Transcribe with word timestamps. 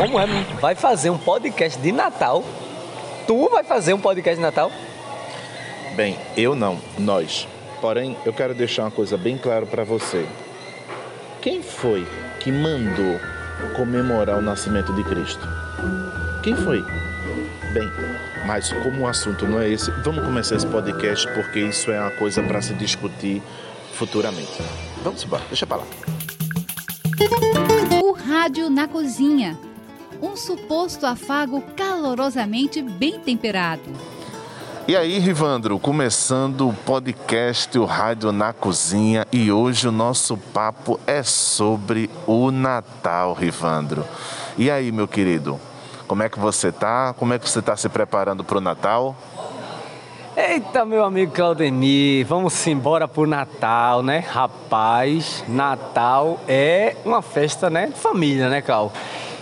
Como 0.00 0.18
é? 0.18 0.24
Vai 0.62 0.74
fazer 0.74 1.10
um 1.10 1.18
podcast 1.18 1.78
de 1.78 1.92
Natal? 1.92 2.42
Tu 3.26 3.48
vai 3.50 3.62
fazer 3.62 3.92
um 3.92 4.00
podcast 4.00 4.36
de 4.36 4.40
Natal? 4.40 4.72
Bem, 5.94 6.16
eu 6.38 6.54
não, 6.54 6.80
nós. 6.98 7.46
Porém, 7.82 8.16
eu 8.24 8.32
quero 8.32 8.54
deixar 8.54 8.84
uma 8.84 8.90
coisa 8.90 9.18
bem 9.18 9.36
clara 9.36 9.66
para 9.66 9.84
você. 9.84 10.26
Quem 11.42 11.62
foi 11.62 12.08
que 12.40 12.50
mandou 12.50 13.20
comemorar 13.76 14.38
o 14.38 14.40
nascimento 14.40 14.90
de 14.94 15.04
Cristo? 15.04 15.46
Quem 16.42 16.56
foi? 16.56 16.80
Bem, 17.74 17.90
mas 18.46 18.72
como 18.72 19.02
o 19.02 19.06
assunto 19.06 19.46
não 19.46 19.60
é 19.60 19.68
esse, 19.68 19.90
vamos 20.02 20.24
começar 20.24 20.56
esse 20.56 20.66
podcast 20.66 21.30
porque 21.34 21.60
isso 21.60 21.90
é 21.90 22.00
uma 22.00 22.12
coisa 22.12 22.42
para 22.42 22.62
se 22.62 22.72
discutir 22.72 23.42
futuramente. 23.92 24.62
Vamos 25.04 25.22
embora, 25.22 25.42
deixa 25.48 25.66
para 25.66 25.76
lá. 25.76 25.86
O 28.02 28.12
rádio 28.12 28.70
na 28.70 28.88
cozinha. 28.88 29.58
Um 30.22 30.36
suposto 30.36 31.06
afago 31.06 31.62
calorosamente 31.74 32.82
bem 32.82 33.18
temperado. 33.18 33.90
E 34.86 34.96
aí, 34.96 35.18
Rivandro, 35.18 35.78
começando 35.78 36.68
o 36.68 36.74
podcast 36.74 37.78
O 37.78 37.84
Rádio 37.84 38.30
na 38.30 38.52
Cozinha 38.52 39.26
e 39.32 39.50
hoje 39.50 39.88
o 39.88 39.92
nosso 39.92 40.36
papo 40.36 41.00
é 41.06 41.22
sobre 41.22 42.10
o 42.26 42.50
Natal, 42.50 43.32
Rivandro. 43.32 44.04
E 44.58 44.70
aí, 44.70 44.92
meu 44.92 45.08
querido, 45.08 45.58
como 46.06 46.22
é 46.22 46.28
que 46.28 46.38
você 46.38 46.70
tá? 46.70 47.14
Como 47.16 47.32
é 47.32 47.38
que 47.38 47.48
você 47.48 47.60
está 47.60 47.76
se 47.76 47.88
preparando 47.88 48.44
para 48.44 48.58
o 48.58 48.60
Natal? 48.60 49.16
Eita, 50.36 50.84
meu 50.84 51.04
amigo 51.04 51.32
Claudemir, 51.32 52.26
vamos 52.26 52.66
embora 52.66 53.06
pro 53.06 53.26
Natal, 53.26 54.02
né? 54.02 54.18
Rapaz, 54.18 55.44
Natal 55.48 56.40
é 56.46 56.96
uma 57.04 57.22
festa, 57.22 57.70
né? 57.70 57.86
De 57.86 57.98
família, 57.98 58.48
né, 58.48 58.60
Clau? 58.60 58.92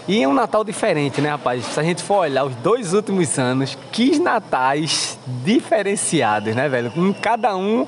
E 0.08 0.22
é 0.22 0.26
um 0.26 0.32
Natal 0.32 0.64
diferente, 0.64 1.20
né, 1.20 1.28
rapaz? 1.28 1.66
Se 1.66 1.78
a 1.78 1.82
gente 1.82 2.02
for 2.02 2.20
olhar 2.20 2.42
os 2.42 2.54
dois 2.54 2.95
últimos 2.95 3.38
anos, 3.38 3.76
que 3.92 4.18
natais 4.18 5.18
diferenciados, 5.45 6.56
né, 6.56 6.66
velho? 6.66 6.90
Com 6.90 7.12
cada 7.12 7.54
um 7.54 7.87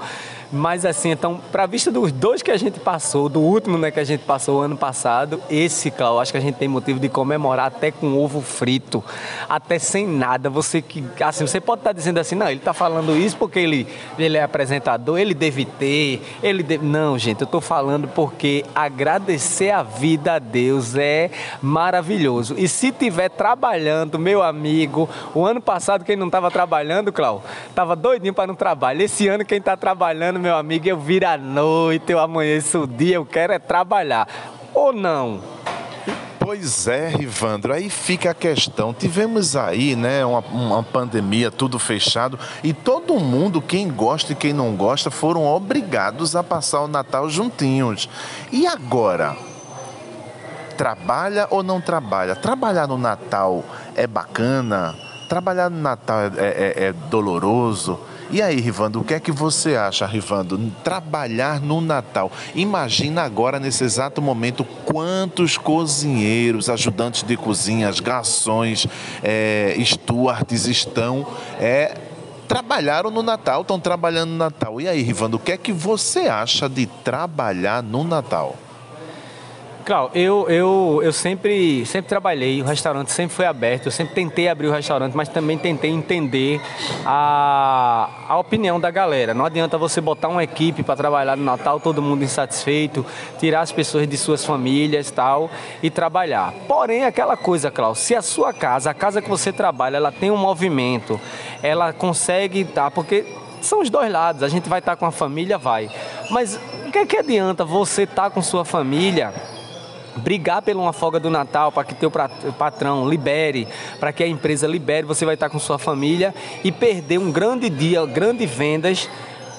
mas 0.52 0.84
assim, 0.84 1.10
então, 1.10 1.40
para 1.52 1.66
vista 1.66 1.90
dos 1.90 2.10
dois 2.10 2.42
que 2.42 2.50
a 2.50 2.56
gente 2.56 2.80
passou, 2.80 3.28
do 3.28 3.40
último 3.40 3.78
né, 3.78 3.90
que 3.90 4.00
a 4.00 4.04
gente 4.04 4.24
passou 4.24 4.62
ano 4.62 4.76
passado, 4.76 5.40
esse, 5.48 5.90
Cláudio, 5.90 6.20
acho 6.20 6.32
que 6.32 6.38
a 6.38 6.40
gente 6.40 6.56
tem 6.56 6.66
motivo 6.66 6.98
de 6.98 7.08
comemorar 7.08 7.66
até 7.66 7.90
com 7.90 8.18
ovo 8.18 8.40
frito, 8.40 9.02
até 9.48 9.78
sem 9.78 10.06
nada. 10.06 10.50
Você 10.50 10.82
que, 10.82 11.04
assim, 11.22 11.46
você 11.46 11.60
pode 11.60 11.80
estar 11.80 11.90
tá 11.90 11.94
dizendo 11.94 12.18
assim, 12.18 12.34
não, 12.34 12.48
ele 12.48 12.58
está 12.58 12.72
falando 12.72 13.16
isso 13.16 13.36
porque 13.36 13.58
ele, 13.58 13.86
ele 14.18 14.36
é 14.36 14.42
apresentador, 14.42 15.18
ele 15.18 15.34
deve 15.34 15.64
ter, 15.64 16.20
ele 16.42 16.62
deve... 16.62 16.84
Não, 16.84 17.16
gente, 17.16 17.42
eu 17.42 17.44
estou 17.44 17.60
falando 17.60 18.08
porque 18.08 18.64
agradecer 18.74 19.70
a 19.70 19.82
vida 19.82 20.34
a 20.34 20.38
Deus 20.38 20.96
é 20.96 21.30
maravilhoso. 21.62 22.54
E 22.58 22.66
se 22.66 22.90
tiver 22.90 23.28
trabalhando, 23.28 24.18
meu 24.18 24.42
amigo, 24.42 25.08
o 25.34 25.44
ano 25.46 25.60
passado 25.60 26.04
quem 26.04 26.16
não 26.16 26.26
estava 26.26 26.50
trabalhando, 26.50 27.12
Cláudio, 27.12 27.44
estava 27.68 27.94
doidinho 27.94 28.34
para 28.34 28.46
não 28.46 28.54
trabalhar. 28.54 29.04
Esse 29.04 29.28
ano 29.28 29.44
quem 29.44 29.58
está 29.58 29.76
trabalhando, 29.76 30.39
meu 30.40 30.56
amigo, 30.56 30.88
eu 30.88 30.98
viro 30.98 31.28
a 31.28 31.36
noite, 31.36 32.10
eu 32.10 32.18
amanheço 32.18 32.80
o 32.80 32.86
dia, 32.86 33.16
eu 33.16 33.26
quero 33.26 33.52
é 33.52 33.58
trabalhar. 33.58 34.26
Ou 34.72 34.92
não? 34.92 35.40
Pois 36.38 36.88
é, 36.88 37.08
Rivandro, 37.08 37.72
aí 37.72 37.90
fica 37.90 38.30
a 38.30 38.34
questão. 38.34 38.94
Tivemos 38.94 39.54
aí, 39.54 39.94
né, 39.94 40.24
uma, 40.24 40.40
uma, 40.40 40.82
pandemia, 40.82 41.50
tudo 41.50 41.78
fechado, 41.78 42.38
e 42.64 42.72
todo 42.72 43.20
mundo, 43.20 43.60
quem 43.60 43.88
gosta 43.90 44.32
e 44.32 44.34
quem 44.34 44.52
não 44.52 44.74
gosta, 44.74 45.10
foram 45.10 45.44
obrigados 45.46 46.34
a 46.34 46.42
passar 46.42 46.80
o 46.80 46.88
Natal 46.88 47.28
juntinhos. 47.28 48.08
E 48.50 48.66
agora? 48.66 49.36
Trabalha 50.78 51.46
ou 51.50 51.62
não 51.62 51.80
trabalha? 51.80 52.34
Trabalhar 52.34 52.88
no 52.88 52.96
Natal 52.96 53.62
é 53.94 54.06
bacana? 54.06 54.96
Trabalhar 55.28 55.68
no 55.68 55.80
Natal 55.80 56.20
é, 56.22 56.30
é, 56.38 56.84
é 56.86 56.92
doloroso? 57.10 58.00
E 58.32 58.40
aí, 58.40 58.60
Rivando, 58.60 59.00
o 59.00 59.04
que 59.04 59.14
é 59.14 59.18
que 59.18 59.32
você 59.32 59.74
acha, 59.74 60.06
Rivando? 60.06 60.70
Trabalhar 60.84 61.60
no 61.60 61.80
Natal. 61.80 62.30
Imagina 62.54 63.22
agora, 63.22 63.58
nesse 63.58 63.82
exato 63.82 64.22
momento, 64.22 64.64
quantos 64.84 65.58
cozinheiros, 65.58 66.68
ajudantes 66.68 67.24
de 67.24 67.36
cozinhas, 67.36 67.98
garçons, 67.98 68.86
é, 69.20 69.76
stewards 69.84 70.66
estão. 70.66 71.26
É, 71.58 71.98
trabalharam 72.46 73.10
no 73.10 73.22
Natal, 73.22 73.62
estão 73.62 73.80
trabalhando 73.80 74.30
no 74.30 74.36
Natal. 74.36 74.80
E 74.80 74.86
aí, 74.86 75.02
Rivando, 75.02 75.36
o 75.36 75.40
que 75.40 75.50
é 75.50 75.56
que 75.56 75.72
você 75.72 76.20
acha 76.20 76.68
de 76.68 76.86
trabalhar 76.86 77.82
no 77.82 78.04
Natal? 78.04 78.56
Clau, 79.84 80.10
eu, 80.14 80.48
eu, 80.48 81.00
eu 81.02 81.12
sempre, 81.12 81.84
sempre 81.86 82.08
trabalhei, 82.08 82.60
o 82.62 82.64
restaurante 82.64 83.10
sempre 83.10 83.34
foi 83.34 83.46
aberto, 83.46 83.86
eu 83.86 83.92
sempre 83.92 84.14
tentei 84.14 84.48
abrir 84.48 84.68
o 84.68 84.72
restaurante, 84.72 85.16
mas 85.16 85.28
também 85.28 85.58
tentei 85.58 85.90
entender 85.90 86.60
a, 87.04 88.08
a 88.28 88.38
opinião 88.38 88.78
da 88.78 88.90
galera. 88.90 89.34
Não 89.34 89.44
adianta 89.44 89.78
você 89.78 90.00
botar 90.00 90.28
uma 90.28 90.44
equipe 90.44 90.82
para 90.82 90.96
trabalhar 90.96 91.36
no 91.36 91.44
Natal, 91.44 91.80
todo 91.80 92.02
mundo 92.02 92.22
insatisfeito, 92.22 93.04
tirar 93.38 93.60
as 93.60 93.72
pessoas 93.72 94.06
de 94.06 94.16
suas 94.16 94.44
famílias 94.44 95.10
tal 95.10 95.50
e 95.82 95.90
trabalhar. 95.90 96.52
Porém, 96.68 97.04
aquela 97.04 97.36
coisa, 97.36 97.70
Clau, 97.70 97.94
se 97.94 98.14
a 98.14 98.22
sua 98.22 98.52
casa, 98.52 98.90
a 98.90 98.94
casa 98.94 99.22
que 99.22 99.28
você 99.28 99.52
trabalha, 99.52 99.96
ela 99.96 100.12
tem 100.12 100.30
um 100.30 100.36
movimento, 100.36 101.20
ela 101.62 101.92
consegue 101.92 102.64
tá, 102.64 102.90
porque 102.90 103.24
são 103.60 103.80
os 103.80 103.90
dois 103.90 104.10
lados, 104.10 104.42
a 104.42 104.48
gente 104.48 104.68
vai 104.68 104.78
estar 104.78 104.92
tá 104.92 104.96
com 104.96 105.06
a 105.06 105.10
família, 105.10 105.58
vai. 105.58 105.90
Mas 106.30 106.58
o 106.86 106.90
que, 106.90 106.98
é 106.98 107.06
que 107.06 107.16
adianta 107.16 107.64
você 107.64 108.02
estar 108.02 108.24
tá 108.24 108.30
com 108.30 108.42
sua 108.42 108.64
família? 108.64 109.32
Brigar 110.16 110.62
por 110.62 110.76
uma 110.76 110.92
folga 110.92 111.20
do 111.20 111.30
Natal 111.30 111.70
para 111.72 111.84
que 111.84 111.94
teu 111.94 112.10
patrão 112.10 113.08
libere, 113.08 113.66
para 113.98 114.12
que 114.12 114.22
a 114.22 114.26
empresa 114.26 114.66
libere, 114.66 115.06
você 115.06 115.24
vai 115.24 115.34
estar 115.34 115.48
com 115.48 115.58
sua 115.58 115.78
família 115.78 116.34
e 116.62 116.70
perder 116.72 117.18
um 117.18 117.30
grande 117.30 117.68
dia, 117.68 118.04
grandes 118.06 118.50
vendas 118.50 119.08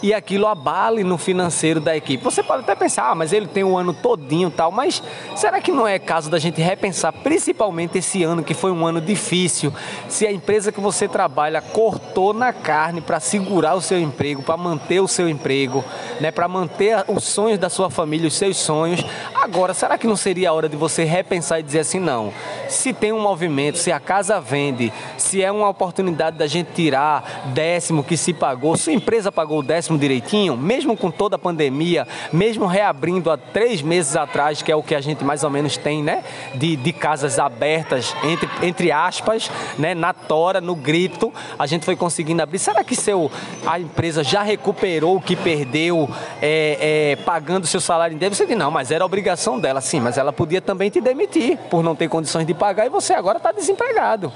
e 0.02 0.14
aquilo 0.14 0.48
abale 0.48 1.04
no 1.04 1.18
financeiro 1.18 1.80
da 1.80 1.96
equipe. 1.96 2.24
Você 2.24 2.42
pode 2.42 2.64
até 2.64 2.76
pensar, 2.76 3.12
ah, 3.12 3.16
mas 3.16 3.32
ele 3.32 3.48
tem 3.48 3.64
o 3.64 3.72
um 3.72 3.78
ano 3.78 3.94
todinho 3.94 4.50
tal, 4.50 4.72
mas 4.72 5.02
será 5.36 5.62
que 5.62 5.72
não 5.72 5.88
é 5.88 6.00
caso 6.00 6.30
da 6.30 6.40
gente 6.40 6.62
repensar, 6.62 7.12
principalmente 7.12 7.98
esse 7.98 8.24
ano 8.24 8.44
que 8.44 8.54
foi 8.54 8.72
um 8.72 8.86
ano 8.86 9.00
difícil, 9.00 9.74
se 10.08 10.26
a 10.26 10.32
empresa 10.32 10.72
que 10.72 10.80
você 10.80 11.08
trabalha 11.08 11.62
cortou 11.62 12.34
na 12.34 12.52
carne 12.52 13.02
para 13.02 13.20
segurar 13.20 13.76
o 13.76 13.82
seu 13.82 14.00
emprego, 14.00 14.42
para 14.42 14.58
manter 14.58 15.00
o 15.00 15.08
seu 15.08 15.30
emprego, 15.30 15.84
né, 16.20 16.32
para 16.32 16.48
manter 16.48 17.04
os 17.08 17.24
sonhos 17.24 17.60
da 17.60 17.70
sua 17.70 17.90
família, 17.90 18.28
os 18.28 18.36
seus 18.36 18.58
sonhos. 18.58 19.04
Agora, 19.36 19.74
será 19.74 19.98
que 19.98 20.08
não 20.08 20.16
seria 20.16 20.50
a 20.50 20.54
hora 20.54 20.68
de 20.68 20.78
você 20.78 21.04
repensar 21.04 21.60
e 21.60 21.64
dizer 21.64 21.80
assim, 21.80 22.00
não, 22.00 22.34
se 22.68 22.94
tem 22.94 23.12
um 23.12 23.22
movimento, 23.22 23.78
se 23.78 23.92
a 23.92 24.00
casa 24.00 24.40
vende, 24.40 24.92
se 25.18 25.44
é 25.44 25.52
uma 25.52 25.70
oportunidade 25.70 26.38
da 26.38 26.48
gente 26.48 26.72
tirar 26.74 27.52
décimo 27.54 28.04
que 28.04 28.18
se 28.18 28.34
pagou, 28.34 28.76
se 28.76 28.90
a 28.90 28.94
empresa 28.94 29.32
pagou 29.32 29.60
o 29.60 29.64
décimo 29.64 29.91
direitinho, 29.98 30.58
mesmo 30.58 30.96
com 30.96 31.10
toda 31.12 31.36
a 31.36 31.40
pandemia, 31.40 32.08
mesmo 32.32 32.66
reabrindo 32.66 33.32
há 33.32 33.38
três 33.38 33.82
meses 33.82 34.16
atrás, 34.16 34.62
que 34.62 34.72
é 34.72 34.76
o 34.76 34.84
que 34.84 34.96
a 34.96 35.02
gente 35.02 35.24
mais 35.24 35.44
ou 35.44 35.50
menos 35.50 35.78
tem, 35.78 36.04
né? 36.04 36.24
De, 36.56 36.76
de 36.76 36.94
casas 36.94 37.40
abertas, 37.40 38.16
entre, 38.24 38.50
entre 38.62 38.92
aspas, 38.92 39.52
né? 39.78 39.94
Na 39.94 40.14
tora, 40.14 40.62
no 40.62 40.76
grito, 40.76 41.34
a 41.58 41.66
gente 41.66 41.86
foi 41.86 41.96
conseguindo 41.96 42.42
abrir. 42.42 42.60
Será 42.60 42.84
que 42.84 42.96
seu, 42.96 43.32
a 43.66 43.80
empresa 43.80 44.24
já 44.24 44.42
recuperou 44.42 45.18
o 45.18 45.22
que 45.22 45.36
perdeu 45.36 46.10
é, 46.42 47.14
é, 47.14 47.16
pagando 47.24 47.68
seu 47.68 47.82
salário 47.82 48.16
em 48.16 48.18
débito? 48.18 48.38
Você 48.38 48.46
diz, 48.46 48.58
não, 48.58 48.72
mas 48.72 48.92
era 48.92 49.06
obrigação 49.06 49.60
dela. 49.60 49.82
Sim, 49.82 50.00
mas 50.00 50.18
ela 50.18 50.34
podia 50.34 50.62
também 50.62 50.90
te 50.90 51.02
demitir 51.02 51.58
por 51.70 51.84
não 51.84 51.96
ter 51.96 52.08
condições 52.08 52.46
de 52.46 52.54
pagar 52.54 52.86
e 52.86 52.90
você 52.90 53.14
agora 53.14 53.38
está 53.38 53.52
desempregado. 53.52 54.32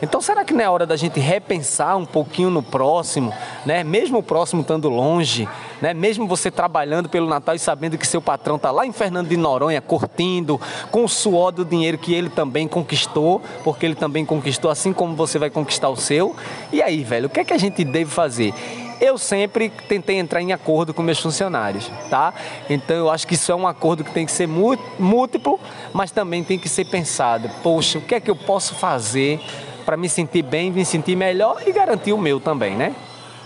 Então, 0.00 0.20
será 0.20 0.44
que 0.44 0.54
não 0.54 0.64
é 0.64 0.68
hora 0.68 0.86
da 0.86 0.96
gente 0.96 1.18
repensar 1.18 1.96
um 1.96 2.04
pouquinho 2.04 2.50
no 2.50 2.62
próximo, 2.62 3.32
né? 3.66 3.82
Mesmo 3.82 4.18
o 4.18 4.22
próximo 4.22 4.62
estando 4.62 4.88
longe, 4.88 5.48
né? 5.80 5.92
Mesmo 5.92 6.26
você 6.26 6.50
trabalhando 6.50 7.08
pelo 7.08 7.28
Natal 7.28 7.54
e 7.54 7.58
sabendo 7.58 7.98
que 7.98 8.06
seu 8.06 8.22
patrão 8.22 8.56
está 8.56 8.70
lá 8.70 8.86
em 8.86 8.92
Fernando 8.92 9.28
de 9.28 9.36
Noronha, 9.36 9.80
curtindo, 9.80 10.60
com 10.90 11.04
o 11.04 11.08
suor 11.08 11.50
do 11.50 11.64
dinheiro 11.64 11.98
que 11.98 12.14
ele 12.14 12.30
também 12.30 12.68
conquistou, 12.68 13.42
porque 13.64 13.84
ele 13.86 13.94
também 13.94 14.24
conquistou, 14.24 14.70
assim 14.70 14.92
como 14.92 15.16
você 15.16 15.38
vai 15.38 15.50
conquistar 15.50 15.88
o 15.88 15.96
seu. 15.96 16.34
E 16.72 16.80
aí, 16.82 17.02
velho, 17.02 17.26
o 17.26 17.30
que 17.30 17.40
é 17.40 17.44
que 17.44 17.52
a 17.52 17.58
gente 17.58 17.84
deve 17.84 18.10
fazer? 18.10 18.54
Eu 19.00 19.16
sempre 19.16 19.70
tentei 19.88 20.16
entrar 20.18 20.42
em 20.42 20.52
acordo 20.52 20.92
com 20.92 21.02
meus 21.02 21.20
funcionários, 21.20 21.88
tá? 22.10 22.34
Então 22.68 22.96
eu 22.96 23.08
acho 23.08 23.28
que 23.28 23.34
isso 23.34 23.52
é 23.52 23.54
um 23.54 23.64
acordo 23.64 24.02
que 24.02 24.10
tem 24.10 24.26
que 24.26 24.32
ser 24.32 24.48
múltiplo, 24.48 25.60
mas 25.92 26.10
também 26.10 26.42
tem 26.42 26.58
que 26.58 26.68
ser 26.68 26.84
pensado. 26.84 27.48
Poxa, 27.62 27.98
o 27.98 28.02
que 28.02 28.16
é 28.16 28.20
que 28.20 28.28
eu 28.28 28.34
posso 28.34 28.74
fazer 28.74 29.40
para 29.88 29.96
me 29.96 30.06
sentir 30.06 30.42
bem, 30.42 30.70
me 30.70 30.84
sentir 30.84 31.16
melhor 31.16 31.62
e 31.66 31.72
garantir 31.72 32.12
o 32.12 32.18
meu 32.18 32.38
também, 32.38 32.76
né? 32.76 32.94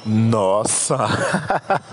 Nossa! 0.04 0.98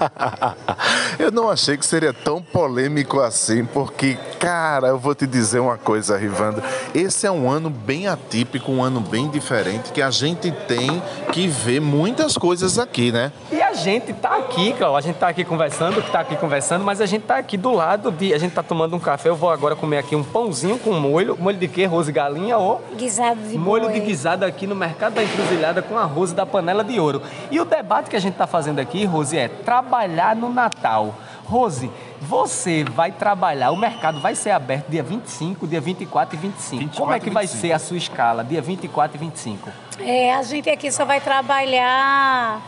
eu 1.20 1.32
não 1.32 1.52
achei 1.52 1.78
que 1.78 1.86
seria 1.86 2.12
tão 2.12 2.42
polêmico 2.42 3.20
assim, 3.20 3.64
porque, 3.64 4.18
cara, 4.40 4.88
eu 4.88 4.98
vou 4.98 5.14
te 5.14 5.28
dizer 5.28 5.60
uma 5.60 5.78
coisa, 5.78 6.18
Rivando. 6.18 6.64
Esse 6.96 7.28
é 7.28 7.32
um 7.32 7.48
ano 7.48 7.70
bem 7.70 8.08
atípico, 8.08 8.72
um 8.72 8.84
ano 8.84 9.00
bem 9.00 9.30
diferente, 9.30 9.92
que 9.92 10.02
a 10.02 10.10
gente 10.10 10.52
tem 10.68 11.00
que 11.32 11.48
ver 11.48 11.80
muitas 11.80 12.36
coisas 12.36 12.80
aqui, 12.80 13.12
né? 13.12 13.32
E 13.52 13.62
a 13.62 13.74
gente 13.74 14.14
tá 14.14 14.39
aqui, 14.50 14.74
Cláudio, 14.74 14.98
a 14.98 15.02
gente 15.02 15.18
tá 15.18 15.28
aqui 15.28 15.46
conversando, 15.46 16.02
que 16.02 16.12
tá 16.12 16.20
aqui 16.22 16.36
conversando, 16.36 16.84
mas 16.84 17.00
a 17.00 17.06
gente 17.06 17.24
tá 17.24 17.38
aqui 17.38 17.56
do 17.56 17.72
lado 17.72 18.12
de. 18.12 18.34
A 18.34 18.38
gente 18.38 18.54
tá 18.54 18.64
tomando 18.64 18.96
um 18.96 19.00
café. 19.00 19.30
Eu 19.30 19.36
vou 19.36 19.50
agora 19.50 19.76
comer 19.76 20.00
aqui 20.00 20.16
um 20.16 20.24
pãozinho 20.24 20.78
com 20.80 20.92
molho. 20.94 21.38
Molho 21.40 21.58
de 21.58 21.68
quê? 21.68 21.86
Rose 21.86 22.12
galinha 22.12 22.58
ou? 22.58 22.82
Guisado 22.96 23.40
de 23.42 23.58
Molho 23.58 23.86
boi. 23.86 23.94
de 23.94 24.00
guisado 24.00 24.46
aqui 24.46 24.66
no 24.66 24.76
Mercado 24.76 25.14
da 25.14 25.24
Encruzilhada 25.24 25.82
com 25.82 25.98
arroz 25.98 26.34
da 26.34 26.46
panela 26.46 26.84
de 26.84 27.00
ouro. 27.00 27.22
E 27.52 27.60
o 27.60 27.66
debate 27.66 28.10
que 28.10 28.16
a 28.16 28.20
gente 28.20 28.34
está 28.34 28.48
fazendo 28.48 28.80
aqui, 28.80 29.06
Rose, 29.06 29.38
é 29.38 29.48
trabalhar 29.48 30.36
no 30.36 30.52
Natal. 30.52 31.14
Rose, 31.46 31.90
você 32.22 32.84
vai 32.84 33.12
trabalhar, 33.12 33.72
o 33.72 33.76
mercado 33.78 34.20
vai 34.20 34.36
ser 34.36 34.52
aberto 34.52 34.88
dia 34.90 35.02
25, 35.02 35.66
dia 35.68 35.82
24 35.82 36.36
e 36.36 36.40
25. 36.40 36.78
24 36.78 37.02
Como 37.02 37.14
é 37.14 37.20
que 37.20 37.30
vai 37.30 37.46
25? 37.46 37.62
ser 37.62 37.74
a 37.74 37.80
sua 37.80 37.98
escala, 37.98 38.44
dia 38.44 38.62
24 38.62 39.18
e 39.18 39.20
25? 39.20 39.70
É, 40.00 40.36
a 40.36 40.44
gente 40.44 40.70
aqui 40.70 40.92
só 40.92 41.06
vai 41.06 41.20
trabalhar 41.20 42.62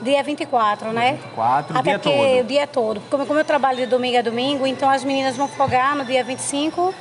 dia 0.00 0.22
24, 0.22 0.92
né? 0.92 1.12
24, 1.22 1.74
o 1.74 1.78
Até 1.78 1.90
dia 1.90 1.98
porque 1.98 2.16
todo. 2.16 2.40
o 2.40 2.44
dia 2.44 2.66
todo. 2.66 3.00
Como, 3.10 3.26
como 3.26 3.38
eu 3.40 3.44
trabalho 3.44 3.78
de 3.78 3.86
domingo 3.86 4.18
a 4.18 4.22
domingo, 4.22 4.66
então 4.66 4.88
as 4.88 5.04
meninas 5.04 5.36
vão 5.36 5.48
folgar 5.48 5.94
no 5.96 6.04
dia 6.04 6.22
25 6.24 6.94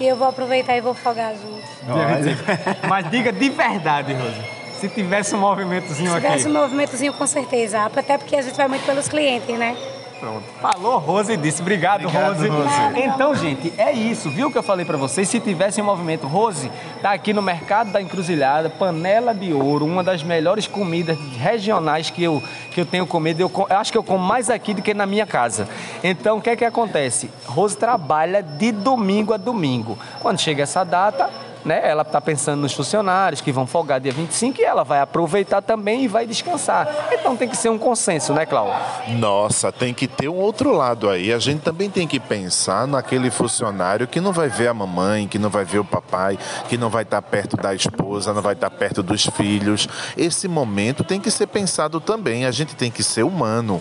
e 0.00 0.06
eu 0.06 0.16
vou 0.16 0.28
aproveitar 0.28 0.76
e 0.76 0.80
vou 0.80 0.94
folgar 0.94 1.32
junto. 1.34 1.62
Dia 1.94 2.06
25. 2.16 2.86
Mas 2.88 3.10
diga 3.10 3.32
de 3.32 3.48
verdade, 3.50 4.12
Rose. 4.14 4.62
Se 4.80 4.88
tivesse 4.88 5.34
um 5.34 5.38
movimentozinho 5.38 6.10
Se 6.10 6.16
aqui. 6.16 6.26
tivesse 6.26 6.48
um 6.48 6.52
movimentozinho, 6.52 7.12
com 7.12 7.26
certeza. 7.26 7.84
Até 7.84 8.18
porque 8.18 8.34
a 8.34 8.42
gente 8.42 8.56
vai 8.56 8.66
muito 8.66 8.84
pelos 8.84 9.08
clientes, 9.08 9.56
né? 9.56 9.76
Pronto. 10.22 10.44
Falou, 10.60 10.98
Rose 10.98 11.36
disse. 11.36 11.60
Obrigado, 11.60 12.06
Obrigado, 12.06 12.36
Rose. 12.36 12.48
Rose. 12.48 13.00
Então, 13.00 13.34
gente, 13.34 13.72
é 13.76 13.90
isso. 13.90 14.30
Viu 14.30 14.46
o 14.46 14.52
que 14.52 14.56
eu 14.56 14.62
falei 14.62 14.86
pra 14.86 14.96
vocês? 14.96 15.28
Se 15.28 15.40
tivesse 15.40 15.80
em 15.80 15.82
movimento, 15.82 16.28
Rose 16.28 16.70
tá 17.02 17.10
aqui 17.10 17.32
no 17.32 17.42
Mercado 17.42 17.90
da 17.90 18.00
Encruzilhada, 18.00 18.70
panela 18.70 19.34
de 19.34 19.52
ouro, 19.52 19.84
uma 19.84 20.04
das 20.04 20.22
melhores 20.22 20.68
comidas 20.68 21.18
regionais 21.38 22.08
que 22.08 22.22
eu, 22.22 22.40
que 22.70 22.80
eu 22.80 22.86
tenho 22.86 23.04
comido. 23.04 23.40
Eu, 23.40 23.50
eu 23.68 23.76
acho 23.76 23.90
que 23.90 23.98
eu 23.98 24.04
como 24.04 24.24
mais 24.24 24.48
aqui 24.48 24.74
do 24.74 24.80
que 24.80 24.94
na 24.94 25.06
minha 25.06 25.26
casa. 25.26 25.68
Então, 26.04 26.38
o 26.38 26.40
que 26.40 26.50
é 26.50 26.54
que 26.54 26.64
acontece? 26.64 27.28
Rose 27.44 27.76
trabalha 27.76 28.44
de 28.44 28.70
domingo 28.70 29.34
a 29.34 29.36
domingo. 29.36 29.98
Quando 30.20 30.38
chega 30.38 30.62
essa 30.62 30.84
data, 30.84 31.28
né? 31.64 31.80
Ela 31.88 32.02
está 32.02 32.20
pensando 32.20 32.60
nos 32.60 32.72
funcionários 32.72 33.40
que 33.40 33.52
vão 33.52 33.66
folgar 33.66 34.00
dia 34.00 34.12
25 34.12 34.60
e 34.60 34.64
ela 34.64 34.82
vai 34.84 35.00
aproveitar 35.00 35.62
também 35.62 36.04
e 36.04 36.08
vai 36.08 36.26
descansar. 36.26 36.88
Então 37.12 37.36
tem 37.36 37.48
que 37.48 37.56
ser 37.56 37.68
um 37.68 37.78
consenso, 37.78 38.32
né, 38.32 38.44
Cláudio? 38.46 38.74
Nossa, 39.18 39.70
tem 39.70 39.94
que 39.94 40.06
ter 40.08 40.28
um 40.28 40.36
outro 40.36 40.72
lado 40.72 41.08
aí. 41.08 41.32
A 41.32 41.38
gente 41.38 41.60
também 41.60 41.88
tem 41.90 42.06
que 42.06 42.18
pensar 42.20 42.86
naquele 42.86 43.30
funcionário 43.30 44.06
que 44.06 44.20
não 44.20 44.32
vai 44.32 44.48
ver 44.48 44.68
a 44.68 44.74
mamãe, 44.74 45.26
que 45.28 45.38
não 45.38 45.50
vai 45.50 45.64
ver 45.64 45.78
o 45.78 45.84
papai, 45.84 46.38
que 46.68 46.76
não 46.76 46.90
vai 46.90 47.02
estar 47.02 47.22
perto 47.22 47.56
da 47.56 47.74
esposa, 47.74 48.32
não 48.32 48.42
vai 48.42 48.54
estar 48.54 48.70
perto 48.70 49.02
dos 49.02 49.26
filhos. 49.26 49.88
Esse 50.16 50.48
momento 50.48 51.04
tem 51.04 51.20
que 51.20 51.30
ser 51.30 51.46
pensado 51.46 52.00
também. 52.00 52.44
A 52.44 52.50
gente 52.50 52.74
tem 52.74 52.90
que 52.90 53.02
ser 53.02 53.22
humano. 53.24 53.80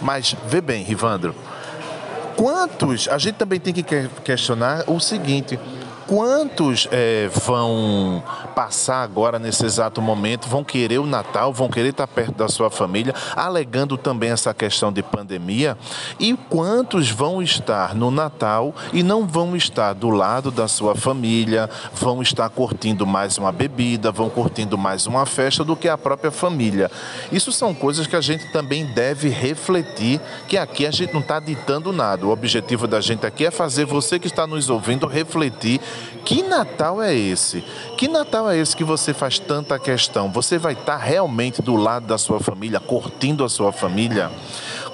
Mas 0.00 0.34
vê 0.46 0.60
bem, 0.60 0.82
Rivandro, 0.82 1.34
quantos. 2.36 3.08
A 3.08 3.18
gente 3.18 3.36
também 3.36 3.60
tem 3.60 3.72
que 3.72 3.82
que- 3.82 4.08
questionar 4.24 4.84
o 4.86 4.98
seguinte. 5.00 5.58
Quantos 6.06 6.88
eh, 6.90 7.30
vão 7.44 8.22
passar 8.54 9.02
agora 9.02 9.38
nesse 9.38 9.64
exato 9.64 10.02
momento, 10.02 10.48
vão 10.48 10.64
querer 10.64 10.98
o 10.98 11.06
Natal, 11.06 11.52
vão 11.52 11.68
querer 11.68 11.90
estar 11.90 12.06
perto 12.06 12.32
da 12.34 12.48
sua 12.48 12.70
família, 12.70 13.14
alegando 13.36 13.96
também 13.96 14.30
essa 14.30 14.52
questão 14.52 14.92
de 14.92 15.02
pandemia? 15.02 15.76
E 16.18 16.34
quantos 16.48 17.10
vão 17.10 17.42
estar 17.42 17.94
no 17.94 18.10
Natal 18.10 18.74
e 18.92 19.02
não 19.02 19.26
vão 19.26 19.54
estar 19.56 19.92
do 19.92 20.10
lado 20.10 20.50
da 20.50 20.66
sua 20.66 20.94
família, 20.94 21.70
vão 21.94 22.20
estar 22.20 22.48
curtindo 22.50 23.06
mais 23.06 23.38
uma 23.38 23.52
bebida, 23.52 24.10
vão 24.10 24.28
curtindo 24.28 24.76
mais 24.76 25.06
uma 25.06 25.24
festa 25.24 25.64
do 25.64 25.76
que 25.76 25.88
a 25.88 25.96
própria 25.96 26.30
família? 26.30 26.90
Isso 27.30 27.52
são 27.52 27.72
coisas 27.72 28.06
que 28.06 28.16
a 28.16 28.20
gente 28.20 28.50
também 28.52 28.84
deve 28.86 29.28
refletir, 29.28 30.20
que 30.48 30.58
aqui 30.58 30.86
a 30.86 30.90
gente 30.90 31.12
não 31.12 31.20
está 31.20 31.38
ditando 31.38 31.92
nada. 31.92 32.26
O 32.26 32.30
objetivo 32.30 32.86
da 32.86 33.00
gente 33.00 33.24
aqui 33.24 33.46
é 33.46 33.50
fazer 33.50 33.84
você 33.84 34.18
que 34.18 34.26
está 34.26 34.46
nos 34.46 34.68
ouvindo 34.68 35.06
refletir 35.06 35.80
que 36.24 36.42
Natal 36.42 37.02
é 37.02 37.14
esse? 37.14 37.62
Que 37.96 38.08
Natal 38.08 38.50
é 38.50 38.56
esse 38.56 38.76
que 38.76 38.84
você 38.84 39.12
faz 39.12 39.38
tanta 39.38 39.78
questão? 39.78 40.30
Você 40.30 40.58
vai 40.58 40.74
estar 40.74 40.96
realmente 40.96 41.60
do 41.60 41.76
lado 41.76 42.06
da 42.06 42.18
sua 42.18 42.40
família, 42.40 42.80
curtindo 42.80 43.44
a 43.44 43.48
sua 43.48 43.72
família? 43.72 44.30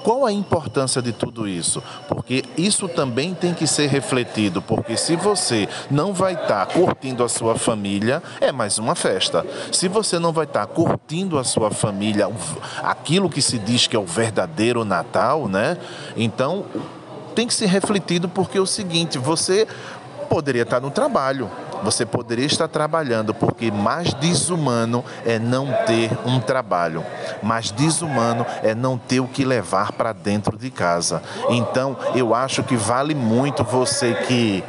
Qual 0.03 0.25
a 0.25 0.31
importância 0.31 1.01
de 1.01 1.11
tudo 1.11 1.47
isso? 1.47 1.83
Porque 2.07 2.43
isso 2.57 2.87
também 2.87 3.33
tem 3.33 3.53
que 3.53 3.67
ser 3.67 3.87
refletido, 3.87 4.61
porque 4.61 4.95
se 4.95 5.15
você 5.15 5.67
não 5.91 6.13
vai 6.13 6.33
estar 6.33 6.65
curtindo 6.67 7.23
a 7.23 7.29
sua 7.29 7.55
família, 7.55 8.23
é 8.39 8.51
mais 8.51 8.77
uma 8.77 8.95
festa. 8.95 9.45
Se 9.71 9.87
você 9.87 10.17
não 10.17 10.31
vai 10.31 10.45
estar 10.45 10.65
curtindo 10.67 11.37
a 11.37 11.43
sua 11.43 11.69
família, 11.69 12.29
aquilo 12.81 13.29
que 13.29 13.41
se 13.41 13.59
diz 13.59 13.87
que 13.87 13.95
é 13.95 13.99
o 13.99 14.05
verdadeiro 14.05 14.85
Natal, 14.85 15.47
né? 15.47 15.77
Então, 16.15 16.65
tem 17.35 17.47
que 17.47 17.53
ser 17.53 17.67
refletido 17.67 18.27
porque 18.27 18.57
é 18.57 18.61
o 18.61 18.65
seguinte, 18.65 19.17
você 19.17 19.67
poderia 20.29 20.61
estar 20.61 20.79
no 20.79 20.91
trabalho, 20.91 21.49
você 21.83 22.05
poderia 22.05 22.45
estar 22.45 22.67
trabalhando, 22.67 23.33
porque 23.33 23.71
mais 23.71 24.13
desumano 24.13 25.03
é 25.25 25.39
não 25.39 25.67
ter 25.85 26.11
um 26.25 26.39
trabalho, 26.39 27.03
mais 27.41 27.71
desumano 27.71 28.45
é 28.61 28.75
não 28.75 28.97
ter 28.97 29.19
o 29.19 29.27
que 29.27 29.43
levar 29.43 29.91
para 29.93 30.13
dentro 30.13 30.57
de 30.57 30.69
casa. 30.69 31.21
Então, 31.49 31.97
eu 32.13 32.35
acho 32.35 32.63
que 32.63 32.75
vale 32.75 33.15
muito 33.15 33.63
você 33.63 34.13
que 34.13 34.63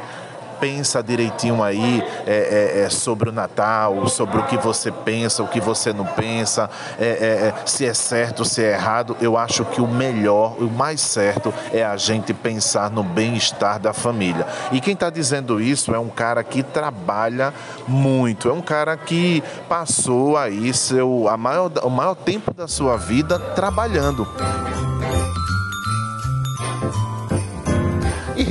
pensa 0.61 1.01
direitinho 1.01 1.63
aí 1.63 2.03
é, 2.27 2.77
é, 2.77 2.81
é, 2.83 2.89
sobre 2.89 3.29
o 3.29 3.31
Natal, 3.31 4.07
sobre 4.07 4.37
o 4.37 4.45
que 4.45 4.55
você 4.55 4.91
pensa, 4.91 5.41
o 5.41 5.47
que 5.47 5.59
você 5.59 5.91
não 5.91 6.05
pensa, 6.05 6.69
é, 6.99 7.07
é, 7.07 7.53
se 7.65 7.83
é 7.85 7.93
certo, 7.95 8.45
se 8.45 8.63
é 8.63 8.73
errado. 8.73 9.17
Eu 9.19 9.35
acho 9.35 9.65
que 9.65 9.81
o 9.81 9.87
melhor, 9.87 10.55
o 10.59 10.69
mais 10.69 11.01
certo 11.01 11.51
é 11.73 11.83
a 11.83 11.97
gente 11.97 12.31
pensar 12.31 12.91
no 12.91 13.03
bem-estar 13.03 13.79
da 13.79 13.91
família. 13.91 14.45
E 14.71 14.79
quem 14.79 14.93
está 14.93 15.09
dizendo 15.09 15.59
isso 15.59 15.95
é 15.95 15.99
um 15.99 16.09
cara 16.09 16.43
que 16.43 16.61
trabalha 16.61 17.51
muito, 17.87 18.47
é 18.47 18.53
um 18.53 18.61
cara 18.61 18.95
que 18.95 19.43
passou 19.67 20.37
aí 20.37 20.71
seu, 20.73 21.27
a 21.27 21.35
maior, 21.35 21.71
o 21.83 21.89
maior 21.89 22.13
tempo 22.13 22.53
da 22.53 22.67
sua 22.67 22.97
vida 22.97 23.39
trabalhando. 23.39 24.27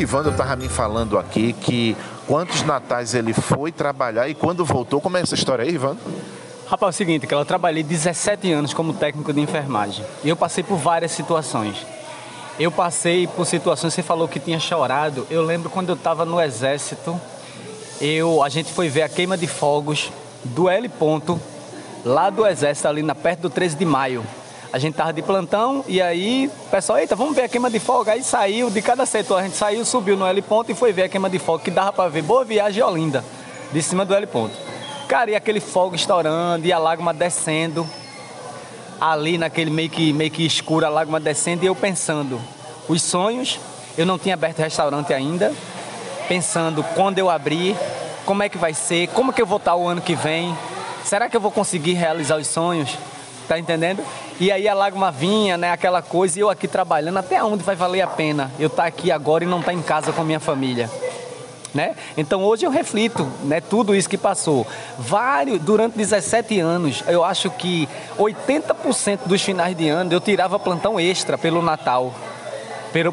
Rivando 0.01 0.31
estava 0.31 0.57
me 0.57 0.67
falando 0.67 1.19
aqui 1.19 1.53
que 1.53 1.95
quantos 2.27 2.63
natais 2.63 3.13
ele 3.13 3.35
foi 3.35 3.71
trabalhar 3.71 4.31
e 4.31 4.35
quando 4.35 4.65
voltou, 4.65 4.99
como 4.99 5.19
é 5.19 5.21
essa 5.21 5.35
história 5.35 5.63
aí, 5.63 5.71
Rivando? 5.71 5.99
Rapaz, 6.67 6.95
é 6.95 6.97
o 6.97 6.97
seguinte, 6.97 7.27
que 7.27 7.35
eu 7.35 7.45
trabalhei 7.45 7.83
17 7.83 8.51
anos 8.51 8.73
como 8.73 8.95
técnico 8.95 9.31
de 9.31 9.43
enfermagem. 9.43 10.03
E 10.25 10.31
eu 10.31 10.37
passei 10.37 10.65
por 10.65 10.79
várias 10.79 11.13
situações. 11.13 11.87
Eu 12.59 12.73
passei 12.73 13.27
por 13.27 13.45
situações, 13.45 13.93
você 13.93 14.03
falou 14.03 14.27
que 14.27 14.41
tinha 14.41 14.59
chorado. 14.59 15.27
Eu 15.29 15.45
lembro 15.45 15.69
quando 15.69 15.91
eu 15.91 15.97
estava 15.97 16.25
no 16.25 16.41
exército, 16.41 17.21
eu, 18.01 18.43
a 18.43 18.49
gente 18.49 18.73
foi 18.73 18.89
ver 18.89 19.03
a 19.03 19.09
queima 19.09 19.37
de 19.37 19.47
fogos 19.47 20.11
do 20.43 20.67
L 20.71 20.89
ponto, 20.89 21.39
lá 22.07 22.31
do 22.31 22.47
exército, 22.47 22.89
ali 22.89 23.03
na, 23.03 23.15
perto 23.15 23.41
do 23.41 23.51
13 23.51 23.77
de 23.77 23.85
maio. 23.85 24.25
A 24.73 24.79
gente 24.79 24.95
tava 24.95 25.13
de 25.13 25.21
plantão 25.21 25.85
e 25.89 26.01
aí 26.01 26.47
o 26.47 26.71
pessoal, 26.71 26.99
eita, 26.99 27.17
vamos 27.17 27.35
ver 27.35 27.43
a 27.43 27.49
queima 27.49 27.69
de 27.69 27.81
fogo. 27.81 28.09
Aí 28.09 28.23
saiu, 28.23 28.71
de 28.71 28.81
cada 28.81 29.05
setor 29.05 29.41
a 29.41 29.43
gente 29.43 29.57
saiu, 29.57 29.85
subiu 29.85 30.17
no 30.17 30.25
L 30.25 30.41
ponto 30.43 30.71
e 30.71 30.75
foi 30.75 30.93
ver 30.93 31.05
a 31.05 31.09
queima 31.09 31.29
de 31.29 31.41
fogo, 31.41 31.59
que 31.59 31.71
dava 31.71 31.93
para 31.93 32.09
ver 32.09 32.23
Boa 32.23 32.45
Viagem 32.45 32.83
Olinda, 32.83 33.25
de 33.73 33.83
cima 33.83 34.05
do 34.05 34.15
L 34.15 34.27
ponto. 34.29 34.55
Cara, 35.09 35.33
e 35.33 35.35
aquele 35.35 35.59
fogo 35.59 35.97
estourando 35.97 36.67
e 36.67 36.73
a 36.73 36.79
lágrima 36.79 37.13
descendo, 37.13 37.85
ali 39.01 39.39
naquele 39.39 39.71
meio 39.71 39.91
que, 39.91 40.13
meio 40.13 40.31
que 40.31 40.47
escuro, 40.47 40.87
a 40.87 40.89
lágrima 40.89 41.19
descendo, 41.19 41.65
e 41.65 41.67
eu 41.67 41.75
pensando, 41.75 42.41
os 42.89 43.03
sonhos, 43.03 43.59
eu 43.99 44.07
não 44.07 44.19
tinha 44.19 44.35
aberto 44.35 44.61
restaurante 44.61 45.13
ainda, 45.13 45.53
pensando 46.29 46.85
quando 46.95 47.19
eu 47.19 47.29
abrir, 47.29 47.77
como 48.25 48.45
é 48.45 48.49
que 48.49 48.57
vai 48.57 48.73
ser, 48.73 49.09
como 49.09 49.33
que 49.33 49.43
eu 49.43 49.47
vou 49.47 49.59
estar 49.59 49.75
o 49.75 49.89
ano 49.89 50.01
que 50.01 50.15
vem, 50.15 50.57
será 51.03 51.29
que 51.29 51.37
eu 51.37 51.41
vou 51.41 51.51
conseguir 51.51 51.95
realizar 51.95 52.37
os 52.37 52.47
sonhos? 52.47 52.97
Tá 53.51 53.59
entendendo? 53.59 54.01
E 54.39 54.53
aí 54.53 54.69
a 54.69 54.75
lágrima 54.75 55.11
vinha, 55.11 55.59
né, 55.59 55.73
aquela 55.73 56.01
coisa, 56.01 56.39
e 56.39 56.41
eu 56.41 56.49
aqui 56.49 56.69
trabalhando, 56.69 57.17
até 57.17 57.43
onde 57.43 57.65
vai 57.65 57.75
valer 57.75 58.01
a 58.01 58.07
pena 58.07 58.49
eu 58.61 58.69
estar 58.69 58.85
aqui 58.85 59.11
agora 59.11 59.43
e 59.43 59.47
não 59.49 59.59
estar 59.59 59.73
em 59.73 59.83
casa 59.83 60.13
com 60.13 60.21
a 60.21 60.25
minha 60.25 60.39
família? 60.39 60.89
Né? 61.75 61.97
Então 62.17 62.45
hoje 62.45 62.65
eu 62.65 62.71
reflito, 62.71 63.29
né, 63.43 63.61
tudo 63.61 63.93
isso 63.93 64.09
que 64.09 64.17
passou. 64.17 64.65
Vários, 64.97 65.61
durante 65.61 65.97
17 65.97 66.61
anos, 66.61 67.03
eu 67.09 67.25
acho 67.25 67.51
que 67.51 67.89
80% 68.17 69.23
dos 69.27 69.43
finais 69.43 69.77
de 69.77 69.89
ano 69.89 70.13
eu 70.13 70.21
tirava 70.21 70.57
plantão 70.57 71.01
extra 71.01 71.37
pelo 71.37 71.61
Natal. 71.61 72.15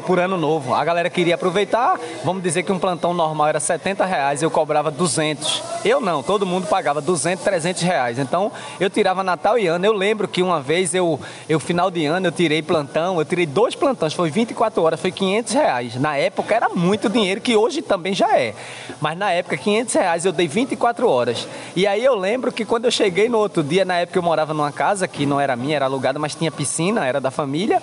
Por, 0.04 0.18
ano 0.18 0.36
novo. 0.36 0.74
A 0.74 0.84
galera 0.84 1.08
queria 1.08 1.36
aproveitar, 1.36 1.98
vamos 2.24 2.42
dizer 2.42 2.62
que 2.62 2.72
um 2.72 2.78
plantão 2.78 3.14
normal 3.14 3.48
era 3.48 3.60
70 3.60 4.04
reais, 4.04 4.42
eu 4.42 4.50
cobrava 4.50 4.90
200. 4.90 5.62
Eu 5.84 6.00
não, 6.00 6.22
todo 6.22 6.44
mundo 6.44 6.66
pagava 6.66 7.00
200, 7.00 7.44
300 7.44 7.82
reais. 7.82 8.18
Então 8.18 8.50
eu 8.80 8.90
tirava 8.90 9.22
Natal 9.22 9.58
e 9.58 9.66
ano. 9.66 9.86
Eu 9.86 9.92
lembro 9.92 10.26
que 10.26 10.42
uma 10.42 10.60
vez 10.60 10.94
eu, 10.94 11.18
eu 11.48 11.60
final 11.60 11.90
de 11.90 12.04
ano, 12.06 12.26
eu 12.26 12.32
tirei 12.32 12.62
plantão, 12.62 13.18
eu 13.18 13.24
tirei 13.24 13.46
dois 13.46 13.74
plantões, 13.74 14.12
foi 14.12 14.30
24 14.30 14.82
horas, 14.82 15.00
foi 15.00 15.12
500 15.12 15.52
reais. 15.52 15.94
Na 15.96 16.16
época 16.16 16.54
era 16.54 16.68
muito 16.68 17.08
dinheiro, 17.08 17.40
que 17.40 17.56
hoje 17.56 17.82
também 17.82 18.14
já 18.14 18.36
é. 18.36 18.54
Mas 19.00 19.16
na 19.16 19.30
época, 19.30 19.56
500 19.56 19.94
reais 19.94 20.24
eu 20.24 20.32
dei 20.32 20.48
24 20.48 21.08
horas. 21.08 21.46
E 21.76 21.86
aí 21.86 22.04
eu 22.04 22.14
lembro 22.14 22.50
que 22.50 22.64
quando 22.64 22.86
eu 22.86 22.90
cheguei 22.90 23.28
no 23.28 23.38
outro 23.38 23.62
dia, 23.62 23.84
na 23.84 24.00
época 24.00 24.18
eu 24.18 24.22
morava 24.22 24.52
numa 24.52 24.72
casa 24.72 25.06
que 25.06 25.24
não 25.24 25.40
era 25.40 25.54
minha, 25.54 25.76
era 25.76 25.84
alugada, 25.84 26.18
mas 26.18 26.34
tinha 26.34 26.50
piscina, 26.50 27.06
era 27.06 27.20
da 27.20 27.30
família. 27.30 27.80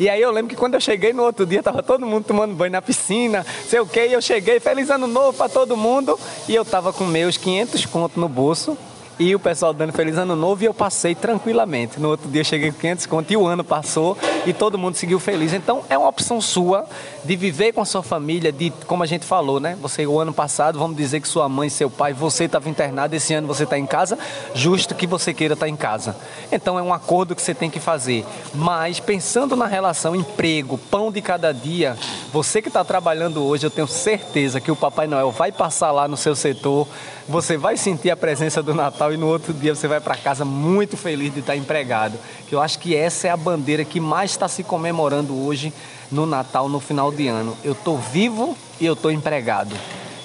E 0.00 0.08
aí 0.08 0.22
eu 0.22 0.30
lembro 0.30 0.48
que 0.48 0.56
quando 0.56 0.72
eu 0.72 0.80
cheguei 0.80 1.12
no 1.12 1.22
outro 1.22 1.44
dia, 1.44 1.62
tava 1.62 1.82
todo 1.82 2.06
mundo 2.06 2.24
tomando 2.24 2.54
banho 2.54 2.72
na 2.72 2.80
piscina, 2.80 3.44
sei 3.68 3.80
o 3.80 3.86
que, 3.86 4.06
e 4.06 4.14
eu 4.14 4.22
cheguei, 4.22 4.58
feliz 4.58 4.88
ano 4.88 5.06
novo 5.06 5.36
para 5.36 5.46
todo 5.46 5.76
mundo, 5.76 6.18
e 6.48 6.54
eu 6.54 6.64
tava 6.64 6.90
com 6.90 7.04
meus 7.04 7.36
500 7.36 7.84
conto 7.84 8.18
no 8.18 8.26
bolso, 8.26 8.78
e 9.18 9.34
o 9.34 9.38
pessoal 9.38 9.74
dando 9.74 9.92
feliz 9.92 10.16
ano 10.16 10.34
novo 10.34 10.62
e 10.62 10.66
eu 10.66 10.72
passei 10.72 11.14
tranquilamente. 11.14 12.00
No 12.00 12.08
outro 12.08 12.30
dia 12.30 12.42
cheguei 12.42 12.72
com 12.72 12.78
500 12.78 13.04
conto 13.04 13.30
e 13.30 13.36
o 13.36 13.46
ano 13.46 13.62
passou 13.62 14.16
e 14.46 14.54
todo 14.54 14.78
mundo 14.78 14.94
seguiu 14.94 15.20
feliz. 15.20 15.52
Então 15.52 15.82
é 15.90 15.98
uma 15.98 16.08
opção 16.08 16.40
sua 16.40 16.86
de 17.24 17.36
viver 17.36 17.72
com 17.72 17.80
a 17.80 17.84
sua 17.84 18.02
família, 18.02 18.50
de 18.50 18.72
como 18.86 19.02
a 19.02 19.06
gente 19.06 19.24
falou, 19.24 19.60
né? 19.60 19.76
Você 19.82 20.06
o 20.06 20.18
ano 20.18 20.32
passado, 20.32 20.78
vamos 20.78 20.96
dizer 20.96 21.20
que 21.20 21.28
sua 21.28 21.48
mãe, 21.48 21.68
seu 21.68 21.90
pai, 21.90 22.12
você 22.12 22.44
estava 22.44 22.68
internado, 22.68 23.14
esse 23.14 23.34
ano 23.34 23.46
você 23.46 23.64
está 23.64 23.78
em 23.78 23.86
casa, 23.86 24.18
justo 24.54 24.94
que 24.94 25.06
você 25.06 25.34
queira 25.34 25.54
estar 25.54 25.66
tá 25.66 25.70
em 25.70 25.76
casa. 25.76 26.16
Então 26.50 26.78
é 26.78 26.82
um 26.82 26.92
acordo 26.92 27.34
que 27.34 27.42
você 27.42 27.54
tem 27.54 27.68
que 27.68 27.78
fazer. 27.78 28.24
Mas 28.54 29.00
pensando 29.00 29.54
na 29.54 29.66
relação 29.66 30.16
emprego, 30.16 30.78
pão 30.78 31.12
de 31.12 31.20
cada 31.20 31.52
dia, 31.52 31.96
você 32.32 32.62
que 32.62 32.68
está 32.68 32.84
trabalhando 32.84 33.44
hoje, 33.44 33.66
eu 33.66 33.70
tenho 33.70 33.86
certeza 33.86 34.60
que 34.60 34.70
o 34.70 34.76
Papai 34.76 35.06
Noel 35.06 35.30
vai 35.30 35.52
passar 35.52 35.90
lá 35.90 36.08
no 36.08 36.16
seu 36.16 36.34
setor, 36.34 36.88
você 37.28 37.56
vai 37.56 37.76
sentir 37.76 38.10
a 38.10 38.16
presença 38.16 38.62
do 38.62 38.74
Natal 38.74 39.12
e 39.12 39.16
no 39.16 39.28
outro 39.28 39.52
dia 39.52 39.74
você 39.74 39.86
vai 39.86 40.00
para 40.00 40.16
casa 40.16 40.44
muito 40.44 40.96
feliz 40.96 41.32
de 41.32 41.40
estar 41.40 41.54
empregado. 41.54 42.18
Que 42.48 42.54
eu 42.54 42.60
acho 42.60 42.78
que 42.78 42.96
essa 42.96 43.28
é 43.28 43.30
a 43.30 43.36
bandeira 43.36 43.84
que 43.84 44.00
mais 44.00 44.32
está 44.32 44.48
se 44.48 44.64
comemorando 44.64 45.38
hoje 45.44 45.72
no 46.10 46.26
Natal, 46.26 46.68
no 46.68 46.80
final 46.80 47.12
de 47.12 47.28
ano. 47.28 47.56
Eu 47.62 47.72
estou 47.72 47.96
vivo 47.98 48.56
e 48.80 48.86
eu 48.86 48.94
estou 48.94 49.10
empregado. 49.10 49.74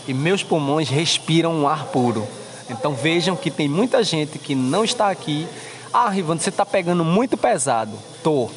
E 0.07 0.13
meus 0.13 0.43
pulmões 0.43 0.89
respiram 0.89 1.53
um 1.53 1.67
ar 1.67 1.85
puro. 1.85 2.27
Então 2.69 2.93
vejam 2.93 3.35
que 3.35 3.51
tem 3.51 3.67
muita 3.67 4.03
gente 4.03 4.39
que 4.39 4.55
não 4.55 4.83
está 4.83 5.09
aqui. 5.09 5.47
Ah, 5.93 6.09
Rivando, 6.09 6.41
você 6.41 6.49
está 6.49 6.65
pegando 6.65 7.03
muito 7.03 7.37
pesado. 7.37 7.97
Tô. 8.23 8.49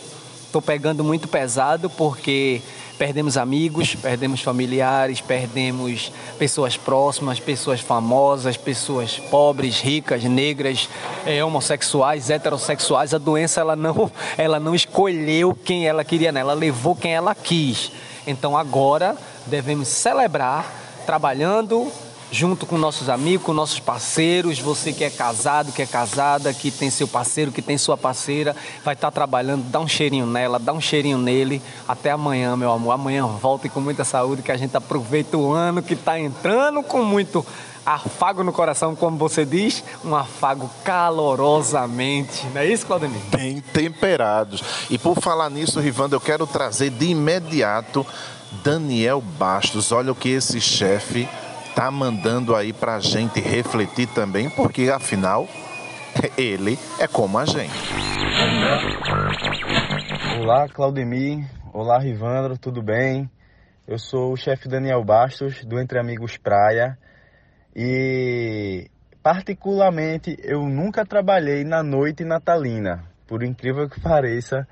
Tô 0.51 0.63
pegando 0.63 1.05
muito 1.05 1.29
pesado 1.29 1.91
porque 1.91 2.63
Perdemos 2.99 3.37
amigos, 3.37 3.95
perdemos 3.95 4.43
familiares, 4.43 5.21
perdemos 5.21 6.11
pessoas 6.37 6.77
próximas, 6.77 7.39
pessoas 7.39 7.81
famosas, 7.81 8.57
pessoas 8.57 9.19
pobres, 9.19 9.81
ricas, 9.81 10.25
negras, 10.25 10.89
é, 11.25 11.45
homossexuais, 11.45 12.29
heterossexuais. 12.29 13.15
A 13.15 13.19
doença 13.19 13.61
ela 13.61 13.77
não, 13.77 14.11
ela 14.37 14.59
não 14.59 14.75
escolheu 14.75 15.57
quem 15.65 15.87
ela 15.87 16.03
queria, 16.03 16.33
né? 16.33 16.41
ela 16.41 16.55
levou 16.55 16.97
quem 16.97 17.15
ela 17.15 17.37
quis. 17.37 17.93
Então 18.27 18.57
agora 18.57 19.17
devemos 19.47 19.87
celebrar 19.87 20.69
trabalhando, 21.07 21.91
junto 22.31 22.67
com 22.67 22.77
nossos 22.77 23.09
amigos, 23.09 23.45
com 23.45 23.53
nossos 23.53 23.81
parceiros. 23.81 24.59
Você 24.59 24.93
que 24.93 25.05
é 25.05 25.11
casado, 25.11 25.73
que 25.73 25.83
é 25.83 25.87
casada, 25.87 26.53
que 26.53 26.71
tem 26.71 26.91
seu 26.91 27.09
parceiro, 27.09 27.53
que 27.53 27.63
tem 27.63 27.79
sua 27.79 27.97
parceira, 27.97 28.55
vai 28.85 28.95
estar 28.95 29.11
trabalhando, 29.11 29.65
dá 29.65 29.81
um 29.81 29.89
cheirinho 29.89 30.27
nela, 30.27 30.59
dá 30.59 30.73
um 30.73 30.81
cheirinho 30.81 31.19
nele. 31.19 31.63
Até 31.87 32.11
amanhã, 32.11 32.57
meu 32.57 32.73
amor. 32.73 32.93
Amanhã 32.93 33.27
volte 33.27 33.69
com 33.69 33.81
muita 33.81 34.05
saúde, 34.05 34.43
que 34.43 34.53
a 34.53 34.57
gente 34.57 34.77
aproveita 34.77 35.37
o 35.37 35.53
ano 35.53 35.83
que 35.83 35.95
está 35.95 36.19
entrando 36.19 36.83
com 36.83 37.03
muito 37.03 37.45
afago 37.85 38.45
no 38.45 38.53
coração, 38.53 38.95
como 38.95 39.17
você 39.17 39.47
diz, 39.47 39.83
um 40.05 40.15
afago 40.15 40.71
calorosamente. 40.85 42.47
Não 42.49 42.61
é 42.61 42.67
isso, 42.67 42.85
Claudemir? 42.85 43.21
Bem 43.35 43.61
temperados. 43.61 44.63
E 44.91 44.99
por 44.99 45.19
falar 45.19 45.49
nisso, 45.49 45.81
Rivando, 45.81 46.15
eu 46.15 46.21
quero 46.21 46.47
trazer 46.47 46.91
de 46.91 47.07
imediato 47.07 48.07
Daniel 48.63 49.23
Bastos. 49.23 49.91
Olha 49.91 50.13
o 50.13 50.15
que 50.15 50.29
esse 50.29 50.61
chefe 50.61 51.27
tá 51.79 51.93
mandando 51.93 52.57
aí 52.57 52.73
pra 52.73 52.99
gente 52.99 53.39
refletir 53.39 54.09
também, 54.09 54.51
porque 54.51 54.91
afinal 54.91 55.47
ele 56.37 56.77
é 56.99 57.07
como 57.07 57.39
a 57.39 57.45
gente. 57.45 57.73
Olá, 60.41 60.69
Claudemir. 60.69 61.47
Olá, 61.73 62.01
Rivandro, 62.01 62.59
tudo 62.59 62.83
bem? 62.83 63.31
Eu 63.87 63.97
sou 63.97 64.33
o 64.33 64.37
chefe 64.37 64.69
Daniel 64.69 65.05
Bastos, 65.05 65.65
do 65.65 65.79
Entre 65.79 66.01
Amigos 66.01 66.37
Praia. 66.37 66.99
E, 67.77 68.91
particularmente, 69.23 70.37
eu 70.43 70.69
nunca 70.69 71.07
trabalhei 71.07 71.63
na 71.63 71.81
noite 71.81 72.25
natalina. 72.25 73.05
Por 73.25 73.45
incrível 73.45 73.89
que 73.89 74.01
pareça, 74.01 74.67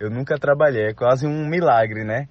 eu 0.00 0.10
nunca 0.10 0.36
trabalhei. 0.36 0.88
É 0.88 0.94
quase 0.94 1.28
um 1.28 1.46
milagre, 1.46 2.02
né? 2.02 2.26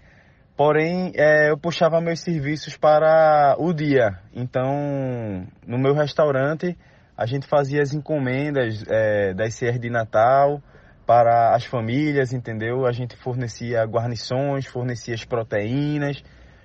Porém, 0.59 1.13
é, 1.15 1.51
eu 1.51 1.57
puxava 1.57 2.01
meus 2.01 2.19
serviços 2.19 2.75
para 2.75 3.55
o 3.57 3.71
dia. 3.71 4.19
Então, 4.33 5.47
no 5.65 5.77
meu 5.77 5.93
restaurante, 5.93 6.77
a 7.15 7.25
gente 7.25 7.47
fazia 7.47 7.81
as 7.81 7.93
encomendas 7.93 8.83
é, 8.89 9.33
das 9.33 9.53
ceias 9.53 9.79
de 9.79 9.89
Natal 9.89 10.61
para 11.07 11.55
as 11.55 11.63
famílias, 11.63 12.33
entendeu? 12.33 12.85
A 12.85 12.91
gente 12.91 13.15
fornecia 13.15 13.85
guarnições, 13.85 14.65
fornecia 14.65 15.13
as 15.13 15.23
proteínas, 15.23 16.21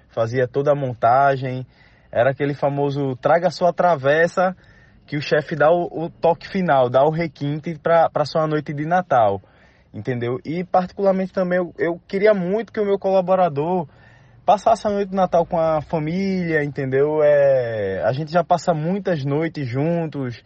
fazia 0.09 0.49
toda 0.49 0.73
a 0.73 0.75
montagem. 0.75 1.65
Era 2.11 2.33
aquele 2.33 2.53
famoso 2.53 3.15
traga 3.15 3.49
sua 3.49 3.73
travessa 3.73 4.57
que 5.07 5.17
o 5.17 5.23
chefe 5.23 5.55
dá 5.55 5.71
o, 5.71 6.07
o 6.07 6.11
toque 6.11 6.49
final, 6.49 6.91
dá 6.91 7.05
o 7.05 7.11
requinte 7.11 7.79
para 7.79 8.25
sua 8.25 8.45
noite 8.49 8.75
de 8.75 8.85
Natal 8.85 9.41
entendeu? 9.95 10.41
E 10.45 10.65
particularmente 10.65 11.33
também 11.33 11.59
eu, 11.59 11.73
eu, 11.79 12.01
queria 12.09 12.35
muito 12.35 12.73
que 12.73 12.81
o 12.81 12.85
meu 12.85 12.99
colaborador 12.99 13.87
passasse 14.45 14.87
a 14.87 14.91
noite 14.91 15.11
de 15.11 15.17
Natal 15.17 15.47
com 15.47 15.59
a 15.59 15.81
família, 15.81 16.65
entendeu? 16.65 17.23
É, 17.23 18.03
a 18.05 18.13
gente 18.13 18.33
já 18.33 18.43
passa 18.43 18.75
muitas 18.75 19.25
noites 19.25 19.67
juntos, 19.67 20.43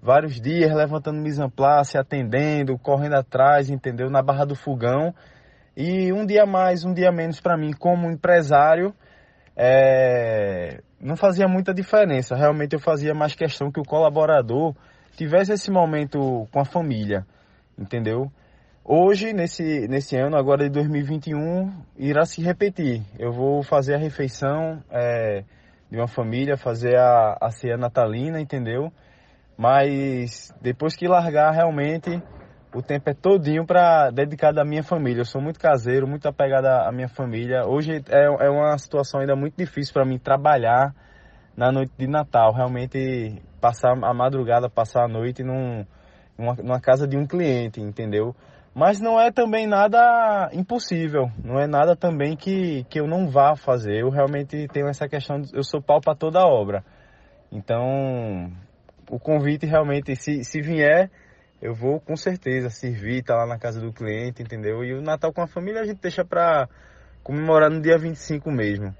vários 0.00 0.40
dias 0.40 0.72
levantando 0.72 1.20
mise 1.20 1.42
place, 1.50 1.98
atendendo, 1.98 2.78
correndo 2.78 3.16
atrás, 3.16 3.68
entendeu? 3.68 4.08
Na 4.08 4.22
Barra 4.22 4.46
do 4.46 4.54
Fogão. 4.54 5.12
E 5.76 6.12
um 6.12 6.24
dia 6.24 6.46
mais, 6.46 6.84
um 6.84 6.94
dia 6.94 7.10
menos 7.10 7.40
para 7.40 7.56
mim 7.56 7.72
como 7.72 8.08
empresário, 8.08 8.94
é, 9.56 10.80
não 11.00 11.16
fazia 11.16 11.48
muita 11.48 11.74
diferença. 11.74 12.36
Realmente 12.36 12.74
eu 12.74 12.80
fazia 12.80 13.12
mais 13.12 13.34
questão 13.34 13.72
que 13.72 13.80
o 13.80 13.84
colaborador 13.84 14.74
tivesse 15.16 15.52
esse 15.52 15.70
momento 15.70 16.48
com 16.52 16.60
a 16.60 16.64
família, 16.64 17.26
entendeu? 17.76 18.30
Hoje, 18.86 19.32
nesse, 19.32 19.88
nesse 19.88 20.14
ano, 20.14 20.36
agora 20.36 20.64
de 20.64 20.68
2021, 20.68 21.72
irá 21.96 22.26
se 22.26 22.42
repetir. 22.42 23.02
Eu 23.18 23.32
vou 23.32 23.62
fazer 23.62 23.94
a 23.94 23.98
refeição 23.98 24.78
é, 24.90 25.42
de 25.90 25.96
uma 25.96 26.06
família, 26.06 26.58
fazer 26.58 26.94
a, 26.94 27.38
a 27.40 27.50
ceia 27.50 27.78
natalina, 27.78 28.38
entendeu? 28.38 28.92
Mas 29.56 30.54
depois 30.60 30.94
que 30.94 31.08
largar, 31.08 31.50
realmente, 31.52 32.22
o 32.74 32.82
tempo 32.82 33.08
é 33.08 33.14
todinho 33.14 33.64
para 33.64 34.10
dedicado 34.10 34.60
à 34.60 34.66
minha 34.66 34.82
família. 34.82 35.22
Eu 35.22 35.24
sou 35.24 35.40
muito 35.40 35.58
caseiro, 35.58 36.06
muito 36.06 36.28
apegado 36.28 36.66
à 36.66 36.92
minha 36.92 37.08
família. 37.08 37.66
Hoje 37.66 38.04
é, 38.10 38.46
é 38.46 38.50
uma 38.50 38.76
situação 38.76 39.20
ainda 39.20 39.34
muito 39.34 39.56
difícil 39.56 39.94
para 39.94 40.04
mim 40.04 40.18
trabalhar 40.18 40.94
na 41.56 41.72
noite 41.72 41.94
de 41.96 42.06
Natal. 42.06 42.52
Realmente, 42.52 43.40
passar 43.62 43.92
a 43.92 44.12
madrugada, 44.12 44.68
passar 44.68 45.04
a 45.04 45.08
noite 45.08 45.42
num, 45.42 45.86
numa, 46.36 46.52
numa 46.56 46.80
casa 46.82 47.08
de 47.08 47.16
um 47.16 47.26
cliente, 47.26 47.80
entendeu? 47.80 48.36
Mas 48.74 49.00
não 49.00 49.20
é 49.20 49.30
também 49.30 49.68
nada 49.68 50.50
impossível, 50.52 51.30
não 51.44 51.60
é 51.60 51.66
nada 51.66 51.94
também 51.94 52.36
que, 52.36 52.82
que 52.90 52.98
eu 52.98 53.06
não 53.06 53.28
vá 53.28 53.54
fazer. 53.54 54.00
Eu 54.00 54.10
realmente 54.10 54.66
tenho 54.68 54.88
essa 54.88 55.08
questão, 55.08 55.42
eu 55.52 55.62
sou 55.62 55.80
pau 55.80 56.00
para 56.00 56.16
toda 56.16 56.44
obra. 56.44 56.84
Então, 57.52 58.50
o 59.08 59.20
convite 59.20 59.64
realmente, 59.64 60.16
se, 60.16 60.42
se 60.42 60.60
vier, 60.60 61.08
eu 61.62 61.72
vou 61.72 62.00
com 62.00 62.16
certeza 62.16 62.68
servir, 62.68 63.22
tá 63.22 63.36
lá 63.36 63.46
na 63.46 63.58
casa 63.58 63.80
do 63.80 63.92
cliente, 63.92 64.42
entendeu? 64.42 64.84
E 64.84 64.92
o 64.92 65.00
Natal 65.00 65.32
com 65.32 65.40
a 65.40 65.46
família 65.46 65.80
a 65.80 65.84
gente 65.84 66.00
deixa 66.00 66.24
para 66.24 66.68
comemorar 67.22 67.70
no 67.70 67.80
dia 67.80 67.96
25 67.96 68.50
mesmo, 68.50 68.92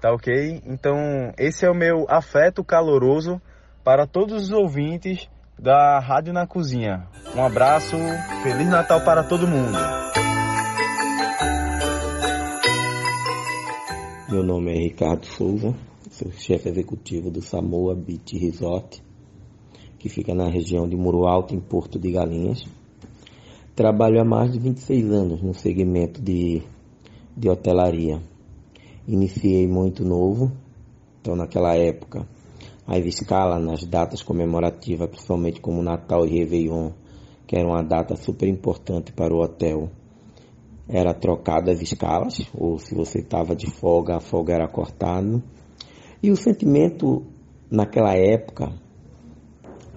tá 0.00 0.12
ok? 0.12 0.60
Então, 0.66 1.32
esse 1.38 1.64
é 1.64 1.70
o 1.70 1.74
meu 1.74 2.04
afeto 2.08 2.64
caloroso 2.64 3.40
para 3.84 4.08
todos 4.08 4.44
os 4.44 4.50
ouvintes 4.50 5.30
da 5.58 5.98
Rádio 5.98 6.32
na 6.32 6.46
Cozinha. 6.46 7.06
Um 7.34 7.42
abraço, 7.44 7.96
Feliz 8.42 8.68
Natal 8.68 9.00
para 9.04 9.22
todo 9.22 9.46
mundo. 9.46 9.76
Meu 14.30 14.42
nome 14.42 14.72
é 14.74 14.78
Ricardo 14.78 15.26
Souza, 15.26 15.74
sou 16.10 16.30
chefe 16.32 16.68
executivo 16.68 17.30
do 17.30 17.40
Samoa 17.40 17.94
Beach 17.94 18.36
Resort, 18.36 19.02
que 19.98 20.08
fica 20.08 20.34
na 20.34 20.48
região 20.48 20.88
de 20.88 20.96
Muro 20.96 21.26
Alto, 21.26 21.54
em 21.54 21.60
Porto 21.60 21.98
de 21.98 22.10
Galinhas. 22.10 22.64
Trabalho 23.76 24.20
há 24.20 24.24
mais 24.24 24.52
de 24.52 24.58
26 24.58 25.10
anos 25.10 25.42
no 25.42 25.54
segmento 25.54 26.20
de 26.20 26.62
de 27.36 27.48
hotelaria. 27.48 28.22
Iniciei 29.06 29.66
muito 29.66 30.04
novo, 30.04 30.52
então 31.20 31.34
naquela 31.34 31.74
época 31.74 32.26
a 32.86 32.98
escala 32.98 33.58
nas 33.58 33.84
datas 33.84 34.22
comemorativas, 34.22 35.08
principalmente 35.08 35.60
como 35.60 35.82
Natal 35.82 36.26
e 36.26 36.38
Réveillon, 36.38 36.90
que 37.46 37.56
era 37.56 37.66
uma 37.66 37.82
data 37.82 38.14
super 38.16 38.48
importante 38.48 39.12
para 39.12 39.34
o 39.34 39.42
hotel, 39.42 39.90
era 40.88 41.14
trocada 41.14 41.72
as 41.72 41.80
escalas, 41.80 42.46
ou 42.54 42.78
se 42.78 42.94
você 42.94 43.20
estava 43.20 43.56
de 43.56 43.70
folga, 43.70 44.16
a 44.16 44.20
folga 44.20 44.54
era 44.54 44.68
cortada. 44.68 45.42
E 46.22 46.30
o 46.30 46.36
sentimento 46.36 47.22
naquela 47.70 48.14
época 48.14 48.72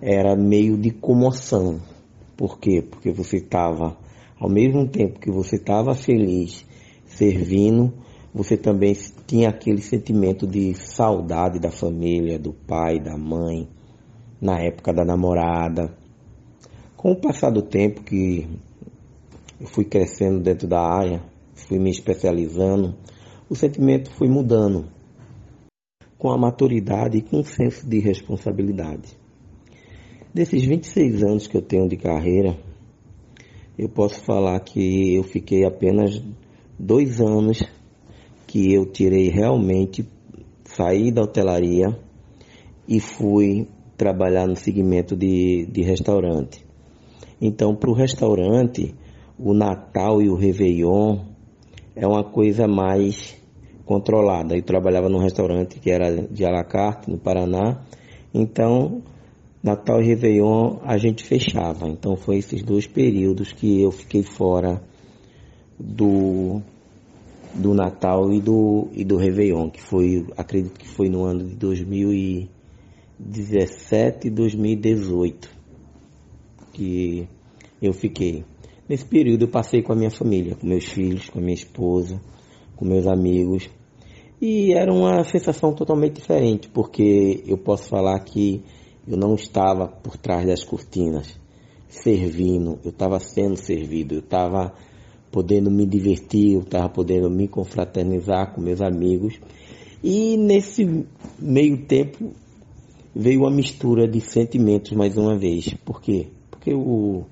era 0.02 0.36
meio 0.36 0.78
de 0.78 0.92
comoção. 0.92 1.80
Por 2.38 2.60
quê? 2.60 2.82
Porque 2.82 3.12
você 3.12 3.38
estava, 3.38 3.98
ao 4.40 4.50
mesmo 4.50 4.88
tempo 4.88 5.20
que 5.20 5.32
você 5.32 5.58
estava 5.58 5.94
feliz 5.94 6.66
servindo, 7.06 7.94
você 8.34 8.56
também 8.56 8.94
tinha 9.28 9.50
aquele 9.50 9.82
sentimento 9.82 10.48
de 10.48 10.74
saudade 10.74 11.60
da 11.60 11.70
família, 11.70 12.40
do 12.40 12.54
pai, 12.54 12.98
da 12.98 13.18
mãe, 13.18 13.68
na 14.42 14.58
época 14.58 14.94
da 14.94 15.04
namorada. 15.04 15.94
Com 16.96 17.12
o 17.12 17.16
passar 17.20 17.52
do 17.52 17.62
tempo 17.62 18.02
que 18.04 18.48
eu 19.60 19.68
fui 19.68 19.84
crescendo 19.84 20.40
dentro 20.40 20.66
da 20.66 20.80
área, 20.80 21.22
fui 21.54 21.78
me 21.78 21.92
especializando, 21.92 22.96
o 23.50 23.56
sentimento 23.56 24.10
foi 24.12 24.30
mudando 24.30 24.86
com 26.18 26.32
a 26.32 26.38
maturidade 26.38 27.18
e 27.18 27.22
com 27.22 27.42
o 27.42 27.44
senso 27.44 27.88
de 27.88 28.00
responsabilidade. 28.00 29.18
Desses 30.34 30.64
26 30.64 31.24
anos 31.24 31.48
que 31.48 31.58
eu 31.58 31.62
tenho 31.62 31.88
de 31.90 31.98
carreira, 31.98 32.58
eu 33.78 33.90
posso 33.90 34.24
falar 34.24 34.60
que 34.62 35.16
eu 35.16 35.24
fiquei 35.24 35.66
apenas 35.66 36.24
dois 36.80 37.20
anos 37.20 37.62
que 38.48 38.74
eu 38.74 38.86
tirei 38.86 39.30
realmente, 39.30 40.08
saí 40.64 41.12
da 41.12 41.22
hotelaria 41.22 41.98
e 42.88 43.00
fui 43.00 43.68
trabalhar 43.98 44.48
no 44.48 44.56
segmento 44.56 45.16
de, 45.16 45.68
de 45.70 45.82
restaurante. 45.82 46.66
Então, 47.42 47.76
para 47.76 47.90
o 47.90 47.94
restaurante, 47.94 48.96
o 49.38 49.54
Natal 49.54 50.22
e 50.22 50.30
o 50.30 50.36
Réveillon 50.36 51.20
é 51.96 52.08
uma 52.08 52.24
coisa 52.24 52.68
mais 52.68 53.36
controlada. 53.86 54.56
Eu 54.56 54.64
trabalhava 54.64 55.10
num 55.10 55.20
restaurante 55.20 55.80
que 55.80 55.92
era 55.92 56.28
de 56.28 56.46
Alacarte, 56.46 57.12
no 57.12 57.18
Paraná. 57.18 57.84
Então, 58.34 59.02
Natal 59.62 60.02
e 60.02 60.06
Réveillon 60.06 60.78
a 60.84 60.98
gente 60.98 61.24
fechava. 61.24 61.88
Então, 61.88 62.16
foi 62.16 62.38
esses 62.38 62.64
dois 62.64 62.88
períodos 62.88 63.52
que 63.52 63.82
eu 63.82 63.92
fiquei 63.92 64.24
fora 64.24 64.82
do 65.80 66.62
do 67.58 67.74
Natal 67.74 68.32
e 68.32 68.40
do, 68.40 68.88
e 68.94 69.04
do 69.04 69.18
Réveillon, 69.18 69.70
que 69.70 69.82
foi, 69.82 70.26
acredito 70.38 70.80
que 70.80 70.88
foi 70.88 71.10
no 71.10 71.24
ano 71.24 71.44
de 71.44 71.56
2017 71.56 74.28
e 74.28 74.30
2018 74.30 75.58
que 76.78 77.28
eu 77.82 77.92
fiquei. 77.92 78.46
Nesse 78.88 79.06
período 79.06 79.46
eu 79.46 79.50
passei 79.50 79.82
com 79.82 79.92
a 79.92 79.96
minha 79.96 80.12
família, 80.12 80.56
com 80.56 80.68
meus 80.68 80.86
filhos, 80.86 81.30
com 81.30 81.40
a 81.40 81.42
minha 81.42 81.56
esposa, 81.56 82.22
com 82.76 82.86
meus 82.86 83.08
amigos. 83.08 83.68
E 84.40 84.74
era 84.74 84.94
uma 84.94 85.24
sensação 85.24 85.74
totalmente 85.74 86.18
diferente, 86.18 86.70
porque 86.70 87.44
eu 87.48 87.58
posso 87.58 87.90
falar 87.90 88.20
que 88.20 88.64
eu 89.08 89.18
não 89.18 89.34
estava 89.34 89.88
por 89.88 90.16
trás 90.16 90.46
das 90.46 90.64
cortinas 90.64 91.36
servindo, 91.88 92.80
eu 92.84 92.92
estava 92.92 93.20
sendo 93.20 93.56
servido, 93.56 94.16
eu 94.16 94.20
estava 94.20 94.74
podendo 95.32 95.70
me 95.70 95.86
divertir, 95.86 96.54
eu 96.54 96.62
estava 96.62 96.90
podendo 96.90 97.30
me 97.30 97.48
confraternizar 97.48 98.54
com 98.54 98.62
meus 98.62 98.82
amigos. 98.82 99.40
E 100.04 100.38
nesse 100.38 101.06
meio 101.40 101.86
tempo 101.86 102.32
veio 103.16 103.42
uma 103.42 103.52
mistura 103.52 104.08
de 104.08 104.22
sentimentos 104.22 104.92
mais 104.92 105.18
uma 105.18 105.38
vez. 105.38 105.74
Por 105.86 106.02
quê? 106.02 106.28
Porque 106.52 106.74
o, 106.74 107.26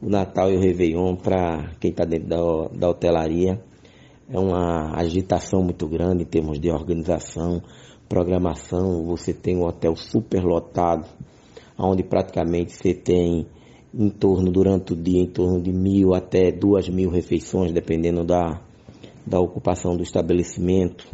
o 0.00 0.08
Natal 0.08 0.50
e 0.50 0.56
o 0.56 0.60
Réveillon, 0.60 1.16
para 1.16 1.74
quem 1.78 1.90
está 1.90 2.04
dentro 2.04 2.28
da, 2.28 2.68
da 2.68 2.88
hotelaria, 2.88 3.60
é 4.28 4.38
uma 4.38 4.98
agitação 4.98 5.62
muito 5.62 5.86
grande 5.86 6.22
em 6.22 6.26
termos 6.26 6.58
de 6.58 6.70
organização, 6.70 7.62
programação. 8.08 9.04
Você 9.06 9.32
tem 9.32 9.56
um 9.56 9.66
hotel 9.66 9.94
super 9.94 10.42
lotado, 10.42 11.06
onde 11.78 12.02
praticamente 12.02 12.72
você 12.72 12.92
tem 12.94 13.46
em 13.94 14.08
torno, 14.10 14.50
durante 14.50 14.92
o 14.92 14.96
dia, 14.96 15.20
em 15.20 15.26
torno 15.26 15.60
de 15.60 15.72
mil 15.72 16.14
até 16.14 16.50
duas 16.50 16.88
mil 16.88 17.10
refeições, 17.10 17.72
dependendo 17.72 18.24
da, 18.24 18.60
da 19.26 19.40
ocupação 19.40 19.96
do 19.96 20.02
estabelecimento. 20.02 21.06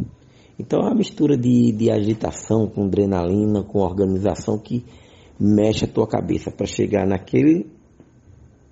Então 0.58 0.80
é 0.80 0.84
uma 0.84 0.94
mistura 0.94 1.36
de, 1.36 1.72
de 1.72 1.90
agitação 1.90 2.66
com 2.66 2.84
adrenalina, 2.84 3.62
com 3.62 3.78
organização 3.78 4.58
que 4.58 4.84
mexe 5.38 5.84
a 5.84 5.88
tua 5.88 6.06
cabeça 6.06 6.50
para 6.50 6.66
chegar 6.66 7.06
naquele 7.06 7.66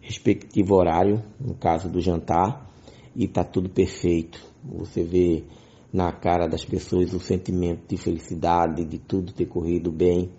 respectivo 0.01 0.75
horário, 0.75 1.23
no 1.41 1.55
caso 1.55 1.89
do 1.89 2.01
jantar, 2.01 2.69
e 3.15 3.27
tá 3.27 3.45
tudo 3.45 3.69
perfeito. 3.69 4.41
Você 4.65 5.03
vê 5.03 5.45
na 5.93 6.13
cara 6.13 6.47
das 6.47 6.65
pessoas 6.65 7.13
o 7.13 7.21
sentimento 7.21 7.89
de 7.89 7.97
felicidade, 7.97 8.85
de 8.85 8.99
tudo 8.99 9.33
ter 9.33 9.47
corrido 9.47 9.91
bem. 9.91 10.31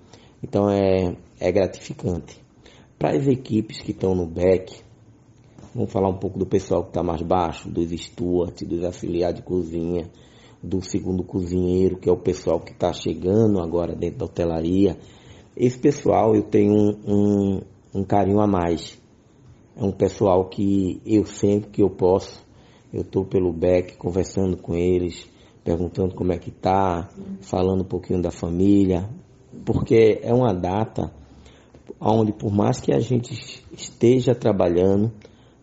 Então 0.42 0.70
é, 0.70 1.16
é 1.40 1.52
gratificante. 1.52 2.41
Para 3.02 3.18
as 3.18 3.26
equipes 3.26 3.82
que 3.82 3.90
estão 3.90 4.14
no 4.14 4.28
back, 4.28 4.80
vamos 5.74 5.92
falar 5.92 6.08
um 6.08 6.20
pouco 6.20 6.38
do 6.38 6.46
pessoal 6.46 6.84
que 6.84 6.90
está 6.90 7.02
mais 7.02 7.24
baixo, 7.24 7.68
dos 7.68 7.90
stewards, 7.90 8.62
dos 8.62 8.84
afiliados 8.84 9.38
de 9.38 9.42
cozinha, 9.42 10.08
do 10.62 10.84
segundo 10.84 11.24
cozinheiro, 11.24 11.98
que 11.98 12.08
é 12.08 12.12
o 12.12 12.18
pessoal 12.18 12.60
que 12.60 12.72
está 12.72 12.94
chegando 12.94 13.60
agora 13.60 13.96
dentro 13.96 14.20
da 14.20 14.26
hotelaria. 14.26 15.00
Esse 15.58 15.80
pessoal 15.80 16.36
eu 16.36 16.44
tenho 16.44 16.72
um, 16.74 17.00
um, 17.08 17.62
um 17.96 18.04
carinho 18.04 18.40
a 18.40 18.46
mais. 18.46 19.02
É 19.76 19.84
um 19.84 19.92
pessoal 19.92 20.48
que 20.48 21.02
eu 21.04 21.26
sempre 21.26 21.72
que 21.72 21.82
eu 21.82 21.90
posso, 21.90 22.46
eu 22.94 23.02
estou 23.02 23.26
pelo 23.26 23.52
back 23.52 23.98
conversando 23.98 24.58
com 24.58 24.76
eles, 24.76 25.28
perguntando 25.64 26.14
como 26.14 26.34
é 26.34 26.38
que 26.38 26.52
tá, 26.52 27.10
falando 27.42 27.82
um 27.82 27.88
pouquinho 27.88 28.22
da 28.22 28.30
família, 28.30 29.10
porque 29.66 30.20
é 30.22 30.32
uma 30.32 30.54
data 30.54 31.20
onde 32.00 32.32
por 32.32 32.52
mais 32.52 32.80
que 32.80 32.94
a 32.94 33.00
gente 33.00 33.34
esteja 33.72 34.34
trabalhando, 34.34 35.12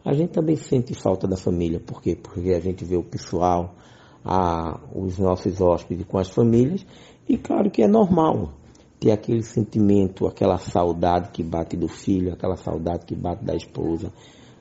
a 0.05 0.13
gente 0.13 0.31
também 0.31 0.57
sente 0.57 0.95
falta 0.95 1.27
da 1.27 1.37
família. 1.37 1.81
Por 1.81 2.01
quê? 2.01 2.17
Porque 2.17 2.51
a 2.51 2.61
gente 2.61 2.85
vê 2.85 2.97
o 2.97 3.03
pessoal, 3.03 3.75
a, 4.25 4.81
os 4.95 5.19
nossos 5.19 5.61
hóspedes 5.61 6.07
com 6.07 6.19
as 6.19 6.29
famílias, 6.29 6.85
e 7.29 7.37
claro 7.37 7.71
que 7.71 7.83
é 7.83 7.89
normal 7.89 8.53
ter 8.99 9.11
aquele 9.11 9.43
sentimento, 9.43 10.27
aquela 10.27 10.59
saudade 10.59 11.31
que 11.31 11.43
bate 11.43 11.77
do 11.77 11.89
filho, 11.89 12.33
aquela 12.33 12.57
saudade 12.57 13.07
que 13.07 13.15
bate 13.15 13.45
da 13.45 13.55
esposa, 13.55 14.13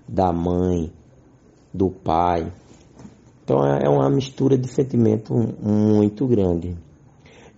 da 0.07 0.31
mãe, 0.31 0.91
do 1.73 1.89
pai. 1.89 2.51
Então 3.43 3.65
é, 3.65 3.85
é 3.85 3.89
uma 3.89 4.09
mistura 4.09 4.57
de 4.57 4.67
sentimento 4.67 5.33
muito 5.33 6.27
grande. 6.27 6.77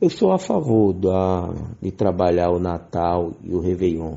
Eu 0.02 0.10
sou 0.10 0.32
a 0.32 0.38
favor 0.38 0.94
da, 0.94 1.54
de 1.82 1.92
trabalhar 1.92 2.52
o 2.52 2.58
Natal 2.58 3.34
e 3.44 3.54
o 3.54 3.60
Réveillon, 3.60 4.16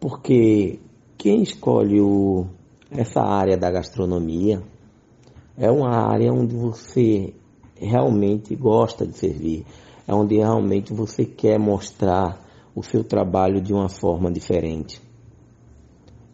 porque 0.00 0.80
quem 1.18 1.42
escolhe 1.42 2.00
o, 2.00 2.46
essa 2.90 3.20
área 3.20 3.58
da 3.58 3.70
gastronomia 3.70 4.62
é 5.54 5.70
uma 5.70 5.90
área 5.90 6.32
onde 6.32 6.56
você 6.56 7.34
realmente 7.76 8.56
gosta 8.56 9.06
de 9.06 9.14
servir, 9.14 9.66
é 10.08 10.14
onde 10.14 10.36
realmente 10.36 10.94
você 10.94 11.26
quer 11.26 11.58
mostrar 11.58 12.40
o 12.74 12.82
seu 12.82 13.04
trabalho 13.04 13.60
de 13.60 13.74
uma 13.74 13.90
forma 13.90 14.32
diferente. 14.32 14.98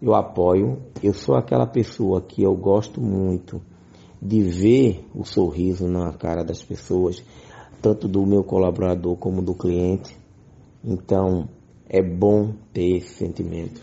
Eu 0.00 0.14
apoio, 0.14 0.78
eu 1.02 1.12
sou 1.12 1.34
aquela 1.34 1.66
pessoa 1.66 2.20
que 2.20 2.44
eu 2.44 2.54
gosto 2.54 3.00
muito 3.00 3.60
de 4.22 4.40
ver 4.40 5.04
o 5.12 5.24
sorriso 5.24 5.88
na 5.88 6.12
cara 6.12 6.44
das 6.44 6.62
pessoas 6.62 7.24
tanto 7.80 8.08
do 8.08 8.24
meu 8.26 8.42
colaborador 8.42 9.16
como 9.16 9.42
do 9.42 9.54
cliente. 9.54 10.16
Então, 10.84 11.48
é 11.88 12.02
bom 12.02 12.52
ter 12.72 12.96
esse 12.96 13.14
sentimento. 13.14 13.80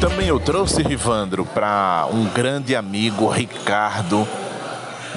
Também 0.00 0.28
eu 0.28 0.38
trouxe, 0.38 0.82
Rivandro, 0.82 1.44
para 1.44 2.08
um 2.12 2.24
grande 2.26 2.76
amigo, 2.76 3.26
Ricardo, 3.28 4.26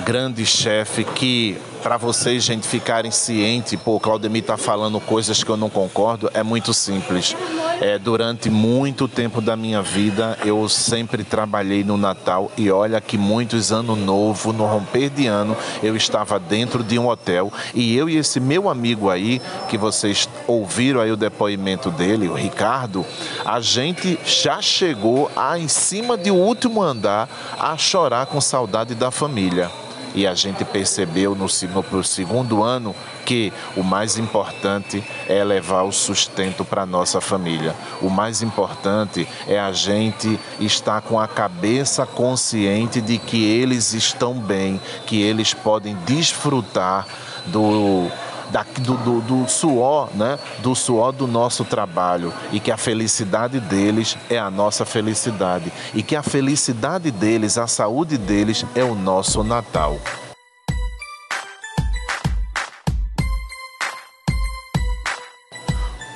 grande 0.04 0.44
chefe, 0.44 1.04
que 1.04 1.56
para 1.84 1.98
vocês, 1.98 2.44
gente, 2.44 2.68
ficarem 2.68 3.12
cientes, 3.12 3.80
pô, 3.80 4.00
Claudemir 4.00 4.44
tá 4.44 4.58
falando 4.58 5.00
coisas 5.00 5.44
que 5.44 5.50
eu 5.50 5.58
não 5.58 5.70
concordo, 5.70 6.30
é 6.34 6.42
muito 6.42 6.74
simples. 6.74 7.36
É, 7.82 7.98
durante 7.98 8.48
muito 8.48 9.08
tempo 9.08 9.42
da 9.42 9.56
minha 9.56 9.82
vida, 9.82 10.38
eu 10.46 10.70
sempre 10.70 11.24
trabalhei 11.24 11.84
no 11.84 11.98
Natal 11.98 12.52
e 12.56 12.70
olha 12.70 13.02
que 13.02 13.18
muitos 13.18 13.72
anos 13.72 13.98
novo, 13.98 14.54
no 14.54 14.68
romper 14.68 15.10
de 15.10 15.26
ano, 15.26 15.58
eu 15.82 15.96
estava 15.96 16.40
dentro 16.40 16.84
de 16.84 17.00
um 17.00 17.08
hotel 17.08 17.52
e 17.74 17.98
eu 17.98 18.08
e 18.08 18.18
esse 18.18 18.40
meu 18.40 18.70
amigo 18.70 19.10
aí, 19.10 19.42
que 19.68 19.80
vocês 19.80 20.30
ouviram 20.46 21.02
aí 21.02 21.12
o 21.12 21.18
depoimento 21.18 21.90
dele, 21.90 22.28
o 22.28 22.36
Ricardo, 22.36 23.04
a 23.44 23.60
gente 23.60 24.20
já 24.24 24.62
chegou 24.62 25.32
a 25.36 25.58
em 25.58 25.68
cima 25.68 26.16
de 26.16 26.30
um 26.30 26.40
último 26.40 26.84
andar 26.84 27.28
a 27.58 27.76
chorar 27.80 28.28
com 28.28 28.40
saudade 28.40 28.94
da 28.94 29.10
família 29.10 29.72
e 30.14 30.28
a 30.28 30.34
gente 30.34 30.64
percebeu 30.66 31.36
no, 31.36 31.48
no 31.92 32.04
segundo 32.04 32.64
ano 32.64 32.96
que 33.26 33.54
o 33.76 33.84
mais 33.84 34.18
importante 34.18 35.04
é 35.28 35.44
levar 35.44 35.84
o 35.84 35.92
sustento 35.92 36.66
para 36.66 36.86
nossa 36.86 37.22
família. 37.22 37.76
O 38.02 38.10
mais 38.10 38.42
importante 38.42 39.28
é 39.48 39.60
a 39.60 39.72
gente 39.72 40.40
estar 40.60 41.02
com 41.02 41.20
a 41.20 41.28
cabeça 41.28 42.06
consciente 42.06 43.00
de 43.00 43.18
que 43.18 43.44
eles 43.44 43.94
estão 43.94 44.34
bem, 44.34 44.80
que 45.06 45.22
eles 45.22 45.54
podem 45.54 45.96
desfrutar 46.06 47.08
do 47.48 48.10
da, 48.52 48.64
do, 48.64 48.98
do, 48.98 49.22
do, 49.22 49.50
suor, 49.50 50.10
né? 50.14 50.38
do 50.60 50.76
suor 50.76 51.12
do 51.12 51.26
nosso 51.26 51.64
trabalho 51.64 52.34
e 52.52 52.60
que 52.60 52.72
a 52.72 52.78
felicidade 52.78 53.60
deles 53.60 54.18
é 54.30 54.38
a 54.38 54.52
nossa 54.52 54.86
felicidade 54.86 55.72
e 55.94 56.04
que 56.04 56.16
a 56.16 56.22
felicidade 56.22 57.10
deles, 57.12 57.58
a 57.58 57.68
saúde 57.68 58.18
deles 58.18 58.66
é 58.76 58.84
o 58.84 58.94
nosso 58.94 59.44
Natal. 59.44 59.98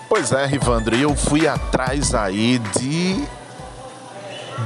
Pois 0.08 0.32
é, 0.32 0.46
Rivandro, 0.46 0.96
eu 0.96 1.16
fui 1.16 1.48
atrás 1.48 2.16
aí 2.16 2.60
de, 2.80 3.26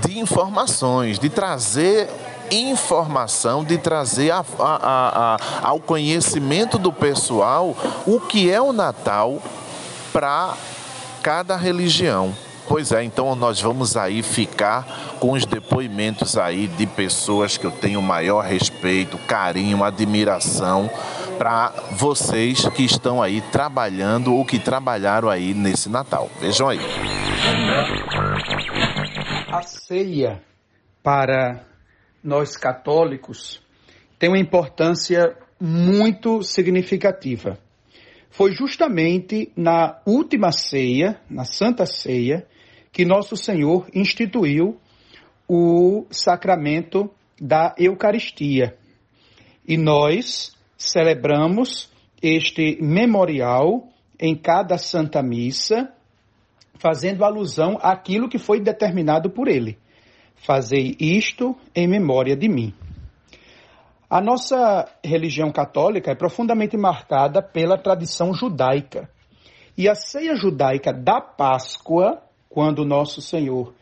de 0.01 0.19
informações, 0.19 1.17
de 1.17 1.29
trazer 1.29 2.07
informação, 2.51 3.63
de 3.63 3.77
trazer 3.77 4.31
a, 4.31 4.45
a, 4.59 5.35
a, 5.35 5.37
ao 5.61 5.79
conhecimento 5.79 6.77
do 6.77 6.91
pessoal 6.91 7.75
o 8.05 8.19
que 8.19 8.51
é 8.51 8.61
o 8.61 8.73
Natal 8.73 9.41
para 10.11 10.55
cada 11.21 11.55
religião. 11.55 12.33
Pois 12.67 12.91
é, 12.91 13.03
então 13.03 13.35
nós 13.35 13.59
vamos 13.59 13.97
aí 13.97 14.21
ficar 14.21 14.85
com 15.19 15.31
os 15.31 15.43
depoimentos 15.43 16.37
aí 16.37 16.67
de 16.67 16.85
pessoas 16.85 17.57
que 17.57 17.65
eu 17.65 17.71
tenho 17.71 17.99
maior 17.99 18.45
respeito, 18.45 19.17
carinho, 19.17 19.83
admiração 19.83 20.87
para 21.39 21.73
vocês 21.91 22.67
que 22.69 22.83
estão 22.83 23.23
aí 23.23 23.41
trabalhando 23.41 24.35
ou 24.35 24.45
que 24.45 24.59
trabalharam 24.59 25.29
aí 25.29 25.53
nesse 25.55 25.89
Natal. 25.89 26.29
Vejam 26.39 26.67
aí. 26.69 26.79
A 29.51 29.61
ceia 29.63 30.43
para 31.01 31.68
nós 32.23 32.57
católicos, 32.57 33.61
tem 34.17 34.29
uma 34.29 34.39
importância 34.39 35.35
muito 35.59 36.41
significativa. 36.41 37.57
Foi 38.29 38.51
justamente 38.51 39.51
na 39.55 39.99
última 40.05 40.51
ceia, 40.51 41.19
na 41.29 41.43
Santa 41.43 41.85
Ceia, 41.85 42.45
que 42.91 43.05
Nosso 43.05 43.35
Senhor 43.35 43.87
instituiu 43.93 44.79
o 45.47 46.05
sacramento 46.11 47.09
da 47.39 47.73
Eucaristia. 47.77 48.77
E 49.67 49.77
nós 49.77 50.55
celebramos 50.77 51.89
este 52.21 52.77
memorial 52.81 53.87
em 54.19 54.35
cada 54.35 54.77
Santa 54.77 55.23
Missa, 55.23 55.91
fazendo 56.75 57.23
alusão 57.23 57.77
àquilo 57.81 58.29
que 58.29 58.37
foi 58.37 58.59
determinado 58.59 59.29
por 59.29 59.47
ele. 59.47 59.77
Fazei 60.45 60.95
isto 60.99 61.55
em 61.75 61.87
memória 61.87 62.35
de 62.35 62.47
mim. 62.47 62.73
A 64.09 64.19
nossa 64.19 64.89
religião 65.03 65.51
católica 65.51 66.11
é 66.11 66.15
profundamente 66.15 66.75
marcada 66.75 67.41
pela 67.41 67.77
tradição 67.77 68.33
judaica. 68.33 69.09
E 69.77 69.87
a 69.87 69.93
ceia 69.93 70.35
judaica 70.35 70.91
da 70.91 71.21
Páscoa, 71.21 72.21
quando 72.49 72.83
nosso 72.83 73.21
Senhor, 73.21 73.73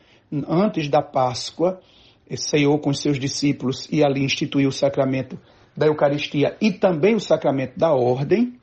antes 0.48 0.90
da 0.90 1.02
Páscoa, 1.02 1.80
ceiou 2.36 2.78
com 2.78 2.94
seus 2.94 3.18
discípulos 3.18 3.88
e 3.90 4.04
ali 4.04 4.22
instituiu 4.22 4.70
o 4.70 4.74
sacramento 4.74 5.40
da 5.76 5.86
Eucaristia 5.86 6.58
e 6.60 6.72
também 6.72 7.16
o 7.16 7.22
sacramento 7.22 7.80
da 7.80 7.94
ordem, 7.94 8.60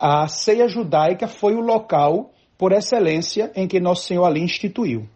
a 0.00 0.26
ceia 0.26 0.66
judaica 0.66 1.28
foi 1.28 1.54
o 1.54 1.60
local 1.60 2.32
por 2.58 2.72
excelência 2.72 3.52
em 3.54 3.68
que 3.68 3.78
nosso 3.78 4.04
Senhor 4.04 4.24
ali 4.24 4.40
instituiu. 4.40 5.08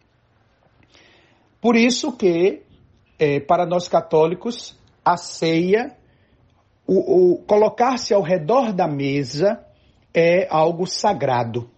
Por 1.60 1.76
isso 1.76 2.12
que, 2.12 2.62
é, 3.18 3.40
para 3.40 3.66
nós 3.66 3.88
católicos, 3.88 4.78
a 5.04 5.16
ceia, 5.16 5.96
o, 6.86 7.32
o 7.34 7.38
colocar-se 7.44 8.12
ao 8.12 8.22
redor 8.22 8.72
da 8.72 8.86
mesa 8.86 9.64
é 10.14 10.46
algo 10.50 10.86
sagrado, 10.86 11.70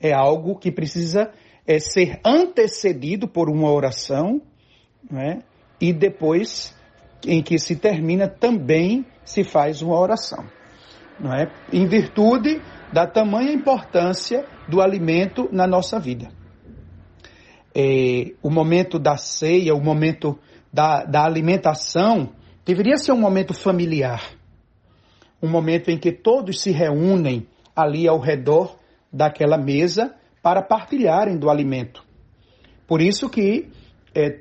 é 0.00 0.12
algo 0.12 0.58
que 0.58 0.70
precisa 0.70 1.32
é, 1.66 1.78
ser 1.78 2.20
antecedido 2.24 3.26
por 3.26 3.50
uma 3.50 3.70
oração, 3.70 4.40
né? 5.10 5.40
e 5.80 5.92
depois, 5.92 6.74
em 7.26 7.42
que 7.42 7.58
se 7.58 7.76
termina, 7.76 8.28
também 8.28 9.04
se 9.24 9.44
faz 9.44 9.82
uma 9.82 9.98
oração. 9.98 10.44
Não 11.18 11.32
é? 11.32 11.50
Em 11.72 11.86
virtude 11.86 12.60
da 12.92 13.06
tamanha 13.06 13.52
importância 13.52 14.44
do 14.68 14.80
alimento 14.80 15.48
na 15.52 15.66
nossa 15.66 15.98
vida 15.98 16.28
é, 17.74 18.32
o 18.42 18.50
momento 18.50 18.98
da 18.98 19.16
ceia, 19.16 19.74
o 19.74 19.82
momento 19.82 20.38
da, 20.72 21.04
da 21.04 21.24
alimentação, 21.24 22.30
deveria 22.64 22.96
ser 22.96 23.12
um 23.12 23.20
momento 23.20 23.52
familiar. 23.52 24.32
Um 25.42 25.48
momento 25.48 25.90
em 25.90 25.98
que 25.98 26.12
todos 26.12 26.60
se 26.60 26.70
reúnem 26.70 27.46
ali 27.74 28.06
ao 28.06 28.18
redor 28.18 28.76
daquela 29.12 29.58
mesa 29.58 30.14
para 30.42 30.62
partilharem 30.62 31.36
do 31.36 31.50
alimento. 31.50 32.04
Por 32.86 33.00
isso 33.00 33.28
que 33.28 33.68
é, 34.14 34.40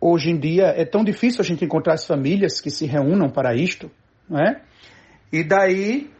hoje 0.00 0.30
em 0.30 0.38
dia 0.38 0.66
é 0.76 0.84
tão 0.84 1.02
difícil 1.02 1.40
a 1.40 1.44
gente 1.44 1.64
encontrar 1.64 1.94
as 1.94 2.06
famílias 2.06 2.60
que 2.60 2.70
se 2.70 2.86
reúnam 2.86 3.30
para 3.30 3.54
isto, 3.54 3.90
não 4.28 4.38
é? 4.38 4.62
E 5.32 5.44
daí 5.44 6.10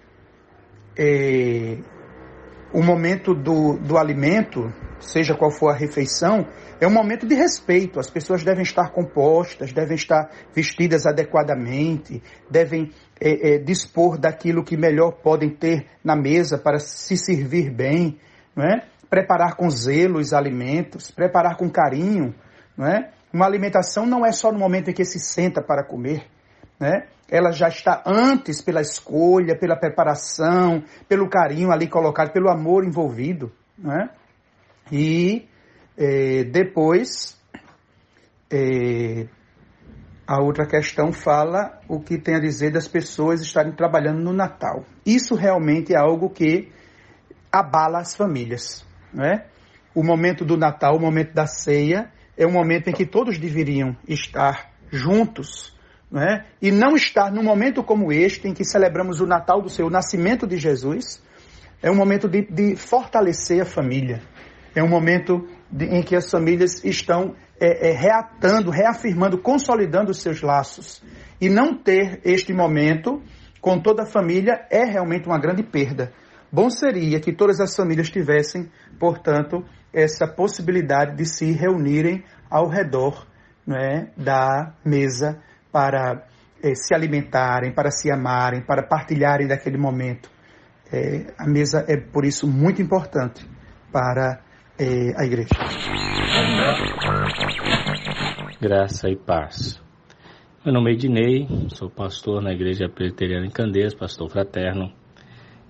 é, 0.97 1.79
o 2.73 2.83
momento 2.83 3.35
do, 3.35 3.79
do 3.79 3.97
alimento 3.97 4.73
seja 5.01 5.35
qual 5.35 5.51
for 5.51 5.71
a 5.71 5.77
refeição, 5.77 6.47
é 6.81 6.87
um 6.87 6.93
momento 6.93 7.27
de 7.27 7.35
respeito. 7.35 7.99
As 7.99 8.11
pessoas 8.11 8.45
devem 8.45 8.63
estar 8.63 8.91
compostas, 8.91 9.73
devem 9.73 9.97
estar 9.97 10.31
vestidas 10.55 11.07
adequadamente, 11.07 12.23
devem 12.51 12.93
é, 13.21 13.55
é, 13.55 13.59
dispor 13.59 14.19
daquilo 14.19 14.65
que 14.65 14.77
melhor 14.77 15.13
podem 15.23 15.51
ter 15.51 15.87
na 16.05 16.15
mesa 16.15 16.59
para 16.59 16.79
se 16.79 17.17
servir 17.17 17.71
bem, 17.71 18.19
não 18.55 18.65
é? 18.65 18.85
preparar 19.09 19.57
com 19.57 19.71
zelo 19.71 20.19
os 20.19 20.33
alimentos, 20.33 21.11
preparar 21.11 21.57
com 21.57 21.71
carinho. 21.71 22.35
Não 22.77 22.87
é? 22.87 23.11
Uma 23.33 23.47
alimentação 23.47 24.07
não 24.07 24.25
é 24.25 24.33
só 24.33 24.53
no 24.53 24.59
momento 24.59 24.91
em 24.91 24.95
que 24.95 25.05
se 25.05 25.19
senta 25.19 25.63
para 25.63 25.85
comer. 25.85 26.27
Né? 26.79 27.07
Ela 27.31 27.53
já 27.53 27.69
está 27.69 28.03
antes 28.07 28.63
pela 28.63 28.81
escolha, 28.81 29.59
pela 29.59 29.77
preparação, 29.77 30.83
pelo 31.09 31.29
carinho 31.29 31.71
ali 31.71 31.87
colocado, 31.87 32.33
pelo 32.33 32.49
amor 32.49 32.85
envolvido. 32.85 33.53
Né? 33.77 34.09
E 34.91 35.47
é, 35.97 36.45
depois, 36.45 37.39
é, 38.51 39.27
a 40.27 40.43
outra 40.43 40.67
questão 40.67 41.13
fala 41.13 41.81
o 41.89 42.01
que 42.01 42.19
tem 42.19 42.35
a 42.35 42.41
dizer 42.41 42.71
das 42.71 42.89
pessoas 42.89 43.41
estarem 43.41 43.73
trabalhando 43.73 44.21
no 44.21 44.33
Natal. 44.33 44.85
Isso 45.05 45.35
realmente 45.35 45.95
é 45.95 45.99
algo 45.99 46.31
que 46.31 46.73
abala 47.53 47.99
as 47.99 48.15
famílias. 48.15 48.87
Né? 49.13 49.45
O 49.95 50.03
momento 50.03 50.45
do 50.45 50.57
Natal, 50.57 50.97
o 50.97 51.01
momento 51.01 51.35
da 51.35 51.47
ceia, 51.47 52.11
é 52.37 52.47
um 52.47 52.53
momento 52.53 52.89
em 52.89 52.93
que 52.93 53.05
todos 53.05 53.39
deveriam 53.39 53.97
estar 54.07 54.71
juntos. 54.91 55.77
Né? 56.11 56.47
E 56.61 56.71
não 56.71 56.97
estar 56.97 57.31
num 57.31 57.43
momento 57.43 57.83
como 57.83 58.13
este, 58.13 58.49
em 58.49 58.55
que 58.55 58.65
celebramos 58.65 59.21
o 59.21 59.27
Natal 59.27 59.61
do 59.61 59.69
seu 59.69 59.91
nascimento 59.91 60.47
de 60.47 60.57
Jesus, 60.57 61.23
é 61.83 61.91
um 61.91 61.95
momento 61.95 62.29
de, 62.29 62.43
de 62.43 62.77
fortalecer 62.77 63.61
a 63.61 63.67
família 63.67 64.23
é 64.79 64.83
um 64.83 64.89
momento 64.89 65.47
de, 65.71 65.87
em 65.87 66.03
que 66.03 66.15
as 66.15 66.31
famílias 66.31 66.85
estão 66.85 67.35
é, 67.61 67.91
é, 67.91 67.93
reatando, 67.93 68.71
reafirmando, 68.71 69.39
consolidando 69.39 70.11
os 70.11 70.23
seus 70.23 70.41
laços. 70.41 71.03
E 71.41 71.49
não 71.49 71.77
ter 71.77 72.21
este 72.25 72.53
momento 72.53 73.23
com 73.61 73.81
toda 73.81 74.05
a 74.05 74.07
família 74.07 74.67
é 74.71 74.85
realmente 74.85 75.27
uma 75.27 75.39
grande 75.39 75.63
perda. 75.63 76.13
Bom 76.51 76.71
seria 76.71 77.21
que 77.21 77.33
todas 77.33 77.61
as 77.61 77.75
famílias 77.75 78.09
tivessem, 78.09 78.71
portanto, 78.99 79.65
essa 79.93 80.27
possibilidade 80.27 81.17
de 81.17 81.27
se 81.27 81.51
reunirem 81.53 82.25
ao 82.49 82.69
redor 82.69 83.27
né, 83.67 84.11
da 84.17 84.73
mesa 84.85 85.43
para 85.73 86.27
é, 86.63 86.75
se 86.75 86.95
alimentarem, 86.95 87.73
para 87.73 87.91
se 87.91 88.11
amarem, 88.11 88.63
para 88.63 88.83
partilharem 88.83 89.47
daquele 89.47 89.79
momento. 89.79 90.31
É, 90.93 91.35
a 91.39 91.47
mesa 91.47 91.85
é, 91.87 91.97
por 91.97 92.25
isso, 92.25 92.47
muito 92.47 92.81
importante 92.81 93.47
para 93.93 94.41
é, 94.79 95.13
a 95.17 95.25
igreja. 95.25 95.49
Graça 98.61 99.09
e 99.09 99.17
paz. 99.17 99.81
Meu 100.65 100.75
nome 100.75 100.91
é 100.91 100.95
Ednei, 100.95 101.47
sou 101.69 101.89
pastor 101.89 102.43
na 102.43 102.53
Igreja 102.53 102.89
Presbiteriana 102.89 103.47
em 103.47 103.51
Candeias, 103.51 103.95
pastor 103.95 104.29
fraterno, 104.29 104.93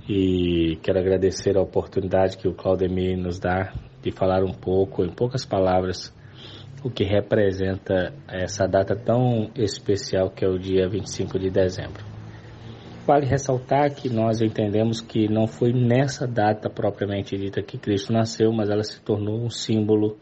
e 0.09 0.79
quero 0.83 0.99
agradecer 0.99 1.57
a 1.57 1.61
oportunidade 1.61 2.39
que 2.39 2.49
o 2.49 2.55
Claudemir 2.55 3.17
nos 3.17 3.39
dá 3.39 3.73
de 4.01 4.11
falar 4.11 4.43
um 4.43 4.53
pouco, 4.53 5.05
em 5.05 5.13
poucas 5.13 5.45
palavras, 5.45 6.13
o 6.83 6.91
que 6.91 7.05
representa 7.05 8.14
essa 8.29 8.67
data 8.67 8.95
tão 8.95 9.51
especial 9.55 10.31
que 10.31 10.45
é 10.45 10.49
o 10.49 10.59
dia 10.59 10.88
25 10.88 11.38
de 11.38 11.51
dezembro. 11.51 12.05
Vale 13.07 13.27
ressaltar 13.27 13.95
que 13.95 14.09
nós 14.09 14.41
entendemos 14.41 15.01
que 15.01 15.29
não 15.29 15.47
foi 15.47 15.73
nessa 15.73 16.27
data 16.27 16.69
propriamente 16.69 17.37
dita 17.37 17.62
que 17.62 17.79
Cristo 17.79 18.12
nasceu, 18.12 18.53
mas 18.53 18.69
ela 18.69 18.83
se 18.83 19.01
tornou 19.03 19.43
um 19.43 19.49
símbolo 19.49 20.19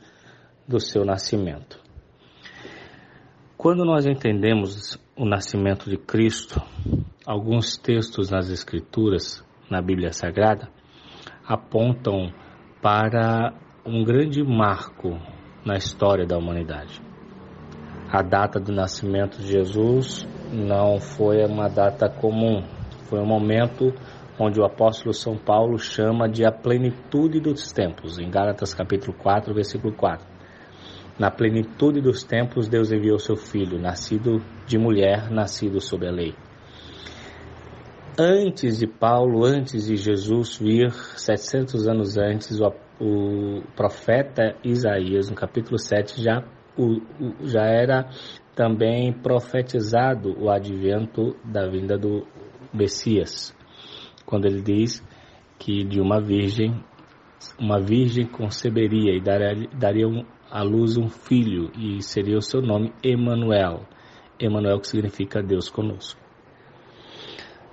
do 0.68 0.78
seu 0.78 1.04
nascimento. 1.04 1.80
Quando 3.56 3.84
nós 3.84 4.06
entendemos 4.06 4.98
o 5.16 5.24
nascimento 5.24 5.90
de 5.90 5.96
Cristo, 5.96 6.62
alguns 7.26 7.76
textos 7.76 8.30
nas 8.30 8.50
Escrituras, 8.50 9.44
na 9.68 9.82
Bíblia 9.82 10.12
Sagrada, 10.12 10.68
apontam 11.44 12.32
para 12.80 13.52
um 13.84 14.04
grande 14.04 14.44
marco 14.44 15.18
na 15.66 15.74
história 15.74 16.24
da 16.24 16.38
humanidade. 16.38 17.02
A 18.08 18.22
data 18.22 18.60
do 18.60 18.72
nascimento 18.72 19.38
de 19.38 19.48
Jesus 19.48 20.26
não 20.52 21.00
foi 21.00 21.44
uma 21.44 21.68
data 21.68 22.08
comum, 22.08 22.62
foi 23.10 23.18
um 23.18 23.26
momento 23.26 23.92
onde 24.38 24.60
o 24.60 24.64
apóstolo 24.64 25.12
São 25.12 25.36
Paulo 25.36 25.76
chama 25.76 26.28
de 26.28 26.46
a 26.46 26.52
plenitude 26.52 27.40
dos 27.40 27.72
tempos, 27.72 28.18
em 28.18 28.30
Gálatas 28.30 28.72
capítulo 28.72 29.12
4, 29.12 29.52
versículo 29.52 29.92
4. 29.92 30.24
Na 31.18 31.30
plenitude 31.30 32.00
dos 32.00 32.22
tempos, 32.22 32.68
Deus 32.68 32.92
enviou 32.92 33.18
seu 33.18 33.36
filho, 33.36 33.80
nascido 33.80 34.40
de 34.66 34.78
mulher, 34.78 35.30
nascido 35.30 35.80
sob 35.80 36.06
a 36.06 36.10
lei. 36.12 36.34
Antes 38.18 38.78
de 38.78 38.86
Paulo, 38.86 39.44
antes 39.44 39.86
de 39.86 39.96
Jesus 39.96 40.58
vir, 40.58 40.92
700 40.92 41.88
anos 41.88 42.16
antes, 42.16 42.60
o, 42.60 42.70
o 43.00 43.62
profeta 43.74 44.56
Isaías, 44.64 45.28
no 45.28 45.36
capítulo 45.36 45.78
7, 45.78 46.22
já, 46.22 46.42
o, 46.76 47.00
já 47.42 47.64
era 47.64 48.08
também 48.54 49.12
profetizado 49.12 50.34
o 50.38 50.50
advento 50.50 51.36
da 51.44 51.66
vinda 51.68 51.98
do 51.98 52.26
Messias, 52.72 53.54
quando 54.24 54.46
ele 54.46 54.62
diz 54.62 55.04
que 55.58 55.84
de 55.84 56.00
uma 56.00 56.20
virgem, 56.20 56.82
uma 57.58 57.80
virgem 57.80 58.26
conceberia 58.26 59.14
e 59.14 59.20
daria, 59.20 59.68
daria 59.78 60.08
um, 60.08 60.24
à 60.50 60.62
luz 60.62 60.96
um 60.96 61.08
filho 61.08 61.70
e 61.78 62.02
seria 62.02 62.36
o 62.36 62.42
seu 62.42 62.60
nome 62.62 62.92
Emanuel. 63.02 63.84
Emanuel 64.38 64.80
que 64.80 64.88
significa 64.88 65.42
Deus 65.42 65.68
conosco. 65.68 66.20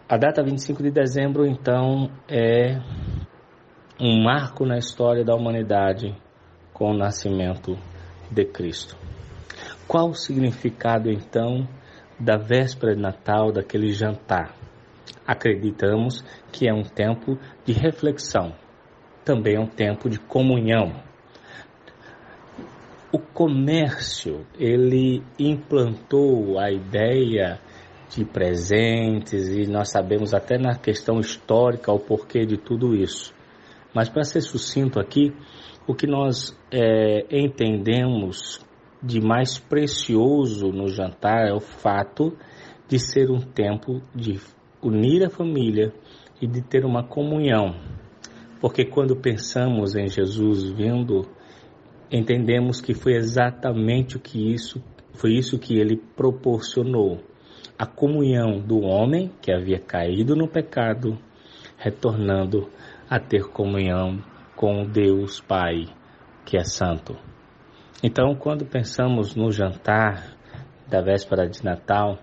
A 0.07 0.17
data 0.17 0.43
25 0.43 0.83
de 0.83 0.91
dezembro, 0.91 1.45
então, 1.45 2.09
é 2.27 2.79
um 3.99 4.23
marco 4.23 4.65
na 4.65 4.77
história 4.77 5.23
da 5.23 5.35
humanidade 5.35 6.15
com 6.73 6.91
o 6.91 6.97
nascimento 6.97 7.77
de 8.29 8.45
Cristo. 8.45 8.97
Qual 9.87 10.09
o 10.09 10.15
significado, 10.15 11.11
então, 11.11 11.67
da 12.19 12.37
véspera 12.37 12.95
de 12.95 13.01
Natal, 13.01 13.51
daquele 13.51 13.91
jantar? 13.91 14.55
Acreditamos 15.25 16.23
que 16.51 16.67
é 16.67 16.73
um 16.73 16.83
tempo 16.83 17.37
de 17.65 17.73
reflexão, 17.73 18.53
também 19.23 19.55
é 19.55 19.59
um 19.59 19.67
tempo 19.67 20.09
de 20.09 20.19
comunhão, 20.19 20.93
o 23.13 23.19
comércio, 23.19 24.43
ele 24.57 25.21
implantou 25.37 26.59
a 26.59 26.71
ideia 26.71 27.59
de 28.09 28.25
presentes 28.25 29.49
e 29.49 29.69
nós 29.69 29.91
sabemos 29.91 30.33
até 30.33 30.57
na 30.57 30.75
questão 30.75 31.19
histórica 31.19 31.91
o 31.91 31.99
porquê 31.99 32.43
de 32.43 32.57
tudo 32.57 32.95
isso. 32.95 33.32
Mas 33.93 34.09
para 34.09 34.23
ser 34.23 34.41
sucinto 34.41 34.99
aqui, 34.99 35.33
o 35.87 35.93
que 35.93 36.07
nós 36.07 36.57
é, 36.71 37.25
entendemos 37.29 38.59
de 39.01 39.19
mais 39.19 39.59
precioso 39.59 40.67
no 40.71 40.87
jantar 40.87 41.47
é 41.47 41.53
o 41.53 41.59
fato 41.59 42.35
de 42.87 42.97
ser 42.97 43.29
um 43.29 43.39
tempo 43.39 44.01
de 44.15 44.39
unir 44.81 45.25
a 45.25 45.29
família 45.29 45.93
e 46.41 46.47
de 46.47 46.61
ter 46.61 46.85
uma 46.85 47.03
comunhão. 47.03 47.75
Porque 48.59 48.85
quando 48.85 49.15
pensamos 49.15 49.95
em 49.95 50.07
Jesus 50.07 50.63
vindo 50.71 51.27
entendemos 52.11 52.79
que 52.79 52.93
foi 52.93 53.15
exatamente 53.15 54.17
o 54.17 54.19
que 54.19 54.53
isso 54.53 54.81
foi 55.13 55.33
isso 55.33 55.59
que 55.59 55.77
ele 55.77 55.95
proporcionou 55.95 57.19
a 57.77 57.85
comunhão 57.85 58.59
do 58.59 58.81
homem 58.81 59.31
que 59.41 59.51
havia 59.51 59.79
caído 59.79 60.35
no 60.35 60.47
pecado 60.47 61.17
retornando 61.77 62.69
a 63.09 63.19
ter 63.19 63.49
comunhão 63.49 64.23
com 64.55 64.85
Deus 64.85 65.41
Pai 65.41 65.85
que 66.45 66.57
é 66.57 66.63
santo 66.63 67.15
então 68.03 68.35
quando 68.35 68.65
pensamos 68.65 69.35
no 69.35 69.51
jantar 69.51 70.35
da 70.87 71.01
véspera 71.01 71.47
de 71.47 71.63
Natal 71.63 72.17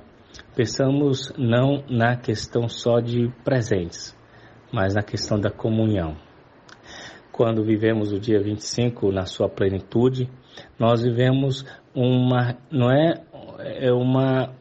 pensamos 0.55 1.33
não 1.37 1.83
na 1.89 2.17
questão 2.17 2.69
só 2.69 3.01
de 3.01 3.33
presentes 3.45 4.17
mas 4.73 4.95
na 4.95 5.03
questão 5.03 5.39
da 5.39 5.51
comunhão 5.51 6.17
quando 7.41 7.65
vivemos 7.65 8.13
o 8.13 8.21
dia 8.21 8.39
25 8.39 9.11
na 9.11 9.25
sua 9.25 9.49
plenitude, 9.49 10.29
nós 10.79 11.03
vivemos 11.03 11.65
uma, 11.95 12.55
não 12.71 12.91
é, 12.91 13.15
é 13.79 13.91
uma, 13.91 14.55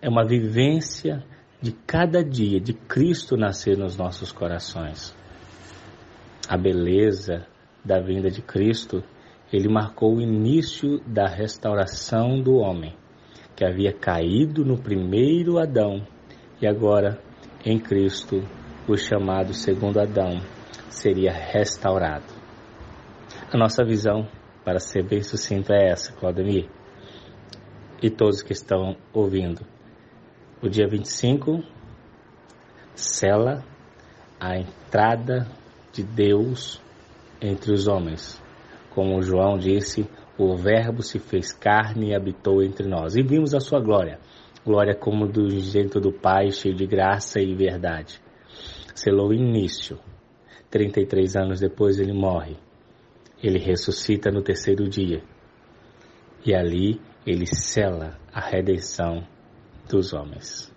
é 0.00 0.08
uma 0.08 0.24
vivência 0.24 1.22
de 1.60 1.70
cada 1.70 2.24
dia, 2.24 2.60
de 2.62 2.72
Cristo 2.72 3.36
nascer 3.36 3.76
nos 3.76 3.94
nossos 3.98 4.32
corações. 4.32 5.14
A 6.48 6.56
beleza 6.56 7.46
da 7.84 8.00
vinda 8.00 8.30
de 8.30 8.40
Cristo, 8.40 9.04
ele 9.52 9.68
marcou 9.68 10.16
o 10.16 10.20
início 10.20 10.98
da 11.06 11.26
restauração 11.26 12.40
do 12.40 12.54
homem, 12.54 12.96
que 13.54 13.66
havia 13.66 13.92
caído 13.92 14.64
no 14.64 14.78
primeiro 14.78 15.58
Adão 15.58 16.06
e 16.60 16.66
agora 16.66 17.20
em 17.62 17.78
Cristo, 17.78 18.42
o 18.88 18.96
chamado 18.96 19.52
segundo 19.52 20.00
Adão, 20.00 20.40
seria 20.88 21.32
restaurado. 21.32 22.32
A 23.52 23.58
nossa 23.58 23.84
visão, 23.84 24.26
para 24.64 24.78
ser 24.78 25.06
bem 25.06 25.22
sucinto, 25.22 25.70
é 25.72 25.90
essa, 25.90 26.14
Claudemir, 26.14 26.66
e 28.02 28.08
todos 28.08 28.42
que 28.42 28.54
estão 28.54 28.96
ouvindo. 29.12 29.66
O 30.62 30.68
dia 30.68 30.88
25 30.88 31.62
sela 32.94 33.62
a 34.40 34.56
entrada 34.56 35.46
de 35.92 36.02
Deus 36.02 36.80
entre 37.40 37.72
os 37.72 37.86
homens. 37.86 38.42
Como 38.90 39.22
João 39.22 39.58
disse, 39.58 40.08
o 40.36 40.56
Verbo 40.56 41.02
se 41.02 41.18
fez 41.18 41.52
carne 41.52 42.10
e 42.10 42.14
habitou 42.14 42.62
entre 42.62 42.88
nós. 42.88 43.16
E 43.16 43.22
vimos 43.22 43.54
a 43.54 43.60
sua 43.60 43.80
glória. 43.80 44.18
Glória 44.64 44.94
como 44.94 45.26
do 45.26 45.48
jeito 45.50 46.00
do 46.00 46.12
Pai, 46.12 46.50
cheio 46.50 46.74
de 46.74 46.86
graça 46.86 47.40
e 47.40 47.54
verdade. 47.54 48.20
Selou 48.94 49.28
o 49.28 49.34
início 49.34 49.98
33 50.70 51.36
anos 51.36 51.60
depois 51.60 51.98
ele 51.98 52.12
morre. 52.12 52.56
Ele 53.42 53.58
ressuscita 53.58 54.30
no 54.30 54.42
terceiro 54.42 54.88
dia. 54.88 55.22
E 56.44 56.54
ali 56.54 57.00
ele 57.26 57.46
sela 57.46 58.18
a 58.32 58.40
redenção 58.40 59.26
dos 59.88 60.12
homens. 60.12 60.72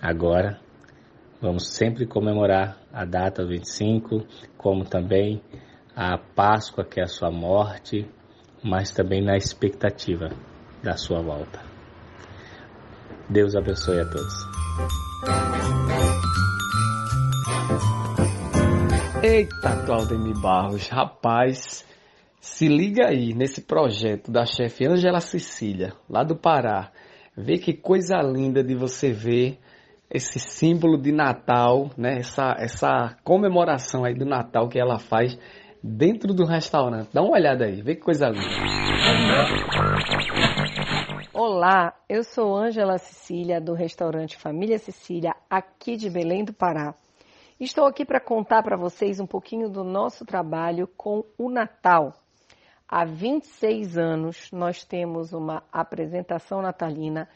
Agora, 0.00 0.58
vamos 1.40 1.68
sempre 1.68 2.06
comemorar 2.06 2.78
a 2.92 3.04
data 3.04 3.44
25, 3.44 4.26
como 4.56 4.84
também 4.84 5.40
a 5.96 6.18
Páscoa, 6.18 6.84
que 6.84 7.00
é 7.00 7.04
a 7.04 7.08
sua 7.08 7.30
morte, 7.30 8.06
mas 8.62 8.90
também 8.90 9.22
na 9.22 9.36
expectativa 9.36 10.28
da 10.82 10.96
sua 10.96 11.20
volta. 11.22 11.60
Deus 13.28 13.54
abençoe 13.54 14.00
a 14.00 14.04
todos. 14.04 14.34
Eita, 19.22 19.84
Claudemir 19.84 20.38
Barros, 20.40 20.88
rapaz, 20.88 21.86
se 22.40 22.68
liga 22.68 23.08
aí 23.08 23.34
nesse 23.34 23.62
projeto 23.62 24.30
da 24.30 24.46
chefe 24.46 24.86
Angela 24.86 25.20
Cecília, 25.20 25.92
lá 26.08 26.24
do 26.24 26.34
Pará. 26.34 26.90
Vê 27.36 27.58
que 27.58 27.74
coisa 27.74 28.16
linda 28.22 28.64
de 28.64 28.74
você 28.74 29.12
ver 29.12 29.58
esse 30.10 30.40
símbolo 30.40 31.00
de 31.00 31.12
Natal, 31.12 31.90
né? 31.96 32.18
Essa, 32.18 32.56
essa 32.58 33.16
comemoração 33.22 34.04
aí 34.04 34.14
do 34.14 34.26
Natal 34.26 34.68
que 34.68 34.78
ela 34.78 34.98
faz 34.98 35.38
dentro 35.82 36.34
do 36.34 36.44
restaurante. 36.44 37.10
Dá 37.12 37.22
uma 37.22 37.36
olhada 37.36 37.64
aí, 37.64 37.80
vê 37.80 37.94
que 37.94 38.02
coisa 38.02 38.28
linda. 38.28 38.44
Olá, 41.32 41.94
eu 42.08 42.24
sou 42.24 42.56
Ângela 42.56 42.98
Cecília 42.98 43.60
do 43.60 43.72
restaurante 43.72 44.36
Família 44.36 44.78
Cecília, 44.78 45.32
aqui 45.48 45.96
de 45.96 46.10
Belém 46.10 46.44
do 46.44 46.52
Pará. 46.52 46.94
Estou 47.58 47.86
aqui 47.86 48.04
para 48.04 48.20
contar 48.20 48.62
para 48.62 48.76
vocês 48.76 49.20
um 49.20 49.26
pouquinho 49.26 49.68
do 49.68 49.84
nosso 49.84 50.24
trabalho 50.24 50.88
com 50.96 51.24
o 51.38 51.48
Natal. 51.48 52.14
Há 52.88 53.04
26 53.04 53.96
anos 53.96 54.50
nós 54.50 54.82
temos 54.84 55.32
uma 55.32 55.62
apresentação 55.70 56.60
natalina 56.60 57.28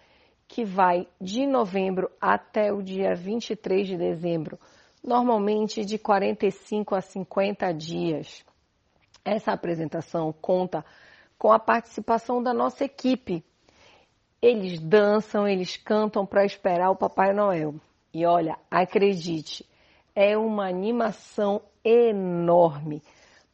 que 0.55 0.65
vai 0.65 1.09
de 1.21 1.49
novembro 1.49 2.09
até 2.21 2.73
o 2.73 2.81
dia 2.81 3.13
23 3.13 3.89
de 3.89 3.97
dezembro, 3.97 4.57
normalmente 5.03 5.85
de 5.85 5.99
45 5.99 6.95
a 6.95 7.01
50 7.01 7.73
dias. 7.73 8.45
Essa 9.25 9.51
apresentação 9.51 10.33
conta 10.33 10.85
com 11.37 11.51
a 11.51 11.59
participação 11.59 12.41
da 12.41 12.55
nossa 12.55 12.85
equipe. 12.85 13.45
Eles 14.41 14.79
dançam, 14.79 15.49
eles 15.49 15.77
cantam 15.77 16.25
para 16.25 16.45
esperar 16.45 16.89
o 16.93 16.97
Papai 16.97 17.35
Noel. 17.35 17.75
E 18.13 18.25
olha, 18.25 18.57
acredite, 18.71 19.69
é 20.15 20.39
uma 20.39 20.69
animação 20.69 21.63
enorme. 21.85 23.03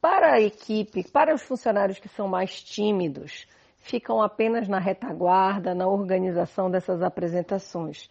Para 0.02 0.34
a 0.34 0.40
equipe, 0.42 1.10
para 1.10 1.34
os 1.34 1.40
funcionários 1.40 1.98
que 1.98 2.08
são 2.10 2.28
mais 2.28 2.62
tímidos, 2.62 3.46
ficam 3.80 4.22
apenas 4.22 4.68
na 4.68 4.78
retaguarda, 4.78 5.74
na 5.74 5.88
organização 5.88 6.70
dessas 6.70 7.02
apresentações. 7.02 8.08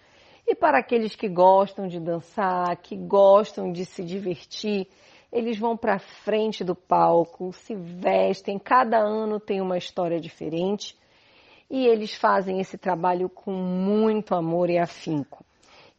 E 0.48 0.56
para 0.56 0.80
aqueles 0.80 1.16
que 1.16 1.30
gostam 1.30 1.88
de 1.88 2.00
dançar, 2.00 2.76
que 2.78 2.96
gostam 2.96 3.72
de 3.72 3.86
se 3.86 4.04
divertir, 4.04 4.88
eles 5.32 5.60
vão 5.60 5.78
para 5.78 6.00
frente 6.00 6.64
do 6.64 6.76
palco, 6.76 7.54
se 7.54 7.76
vestem, 7.76 8.58
cada 8.58 8.98
ano 8.98 9.40
tem 9.40 9.62
uma 9.62 9.78
história 9.78 10.20
diferente 10.20 10.98
e 11.70 11.86
eles 11.86 12.16
fazem 12.16 12.60
esse 12.60 12.78
trabalho 12.78 13.30
com 13.30 13.52
muito 13.52 14.34
amor 14.34 14.72
e 14.72 14.80
afinco. 14.80 15.46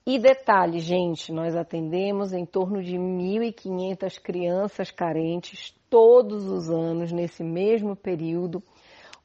E 0.04 0.18
detalhe, 0.18 0.80
gente, 0.80 1.30
nós 1.30 1.54
atendemos 1.54 2.32
em 2.32 2.44
torno 2.44 2.82
de 2.82 2.96
1.500 2.96 4.20
crianças 4.20 4.90
carentes 4.90 5.72
todos 5.88 6.48
os 6.48 6.68
anos 6.68 7.12
nesse 7.12 7.44
mesmo 7.44 7.94
período 7.94 8.60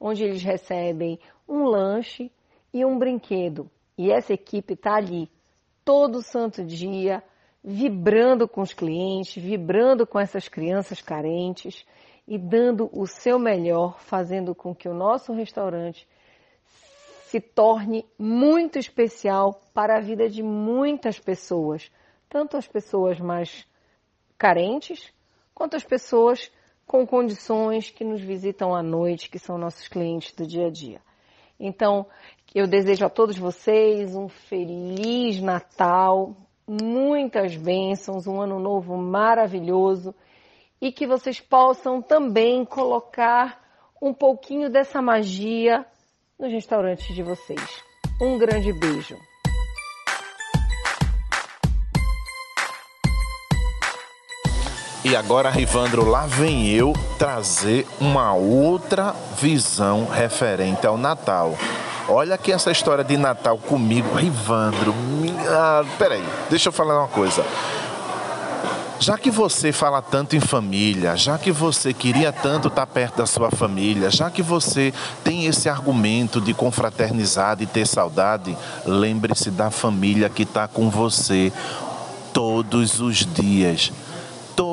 onde 0.00 0.24
eles 0.24 0.42
recebem 0.42 1.18
um 1.48 1.64
lanche 1.64 2.30
e 2.72 2.84
um 2.84 2.98
brinquedo. 2.98 3.70
E 3.96 4.10
essa 4.10 4.32
equipe 4.32 4.74
está 4.74 4.96
ali 4.96 5.30
todo 5.84 6.22
santo 6.22 6.64
dia, 6.64 7.22
vibrando 7.62 8.48
com 8.48 8.60
os 8.60 8.72
clientes, 8.72 9.42
vibrando 9.42 10.06
com 10.06 10.18
essas 10.18 10.48
crianças 10.48 11.00
carentes 11.00 11.86
e 12.26 12.36
dando 12.36 12.90
o 12.92 13.06
seu 13.06 13.38
melhor, 13.38 13.98
fazendo 14.00 14.54
com 14.54 14.74
que 14.74 14.88
o 14.88 14.94
nosso 14.94 15.32
restaurante 15.32 16.06
se 17.26 17.40
torne 17.40 18.04
muito 18.18 18.78
especial 18.78 19.60
para 19.74 19.96
a 19.96 20.00
vida 20.00 20.28
de 20.28 20.42
muitas 20.42 21.18
pessoas, 21.18 21.90
tanto 22.28 22.56
as 22.56 22.66
pessoas 22.66 23.18
mais 23.20 23.66
carentes 24.38 25.12
quanto 25.54 25.76
as 25.76 25.84
pessoas 25.84 26.50
com 26.86 27.06
condições 27.06 27.90
que 27.90 28.04
nos 28.04 28.20
visitam 28.20 28.74
à 28.74 28.82
noite, 28.82 29.28
que 29.28 29.38
são 29.38 29.58
nossos 29.58 29.88
clientes 29.88 30.32
do 30.32 30.46
dia 30.46 30.68
a 30.68 30.70
dia. 30.70 31.00
Então, 31.58 32.06
eu 32.54 32.66
desejo 32.66 33.04
a 33.04 33.10
todos 33.10 33.36
vocês 33.36 34.14
um 34.14 34.28
feliz 34.28 35.40
Natal, 35.40 36.36
muitas 36.66 37.56
bênçãos, 37.56 38.26
um 38.26 38.40
ano 38.40 38.58
novo 38.58 38.96
maravilhoso 38.96 40.14
e 40.80 40.92
que 40.92 41.06
vocês 41.06 41.40
possam 41.40 42.00
também 42.00 42.64
colocar 42.64 43.62
um 44.00 44.12
pouquinho 44.12 44.70
dessa 44.70 45.00
magia 45.00 45.84
nos 46.38 46.52
restaurantes 46.52 47.14
de 47.14 47.22
vocês. 47.22 47.82
Um 48.20 48.38
grande 48.38 48.72
beijo. 48.72 49.16
E 55.08 55.14
agora, 55.14 55.48
Rivandro, 55.50 56.04
lá 56.04 56.26
vem 56.26 56.66
eu 56.66 56.92
trazer 57.16 57.86
uma 58.00 58.34
outra 58.34 59.14
visão 59.40 60.04
referente 60.04 60.84
ao 60.84 60.98
Natal. 60.98 61.56
Olha 62.08 62.34
aqui 62.34 62.50
essa 62.50 62.72
história 62.72 63.04
de 63.04 63.16
Natal 63.16 63.56
comigo, 63.56 64.16
Rivandro. 64.16 64.92
Ah, 65.48 65.84
peraí, 65.96 66.24
deixa 66.50 66.70
eu 66.70 66.72
falar 66.72 66.98
uma 66.98 67.06
coisa. 67.06 67.46
Já 68.98 69.16
que 69.16 69.30
você 69.30 69.70
fala 69.70 70.02
tanto 70.02 70.34
em 70.34 70.40
família, 70.40 71.16
já 71.16 71.38
que 71.38 71.52
você 71.52 71.94
queria 71.94 72.32
tanto 72.32 72.66
estar 72.66 72.86
perto 72.88 73.18
da 73.18 73.26
sua 73.26 73.52
família, 73.52 74.10
já 74.10 74.28
que 74.28 74.42
você 74.42 74.92
tem 75.22 75.46
esse 75.46 75.68
argumento 75.68 76.40
de 76.40 76.52
confraternizar, 76.52 77.56
e 77.60 77.66
ter 77.66 77.86
saudade, 77.86 78.58
lembre-se 78.84 79.52
da 79.52 79.70
família 79.70 80.28
que 80.28 80.42
está 80.42 80.66
com 80.66 80.90
você 80.90 81.52
todos 82.32 83.00
os 83.00 83.24
dias 83.24 83.92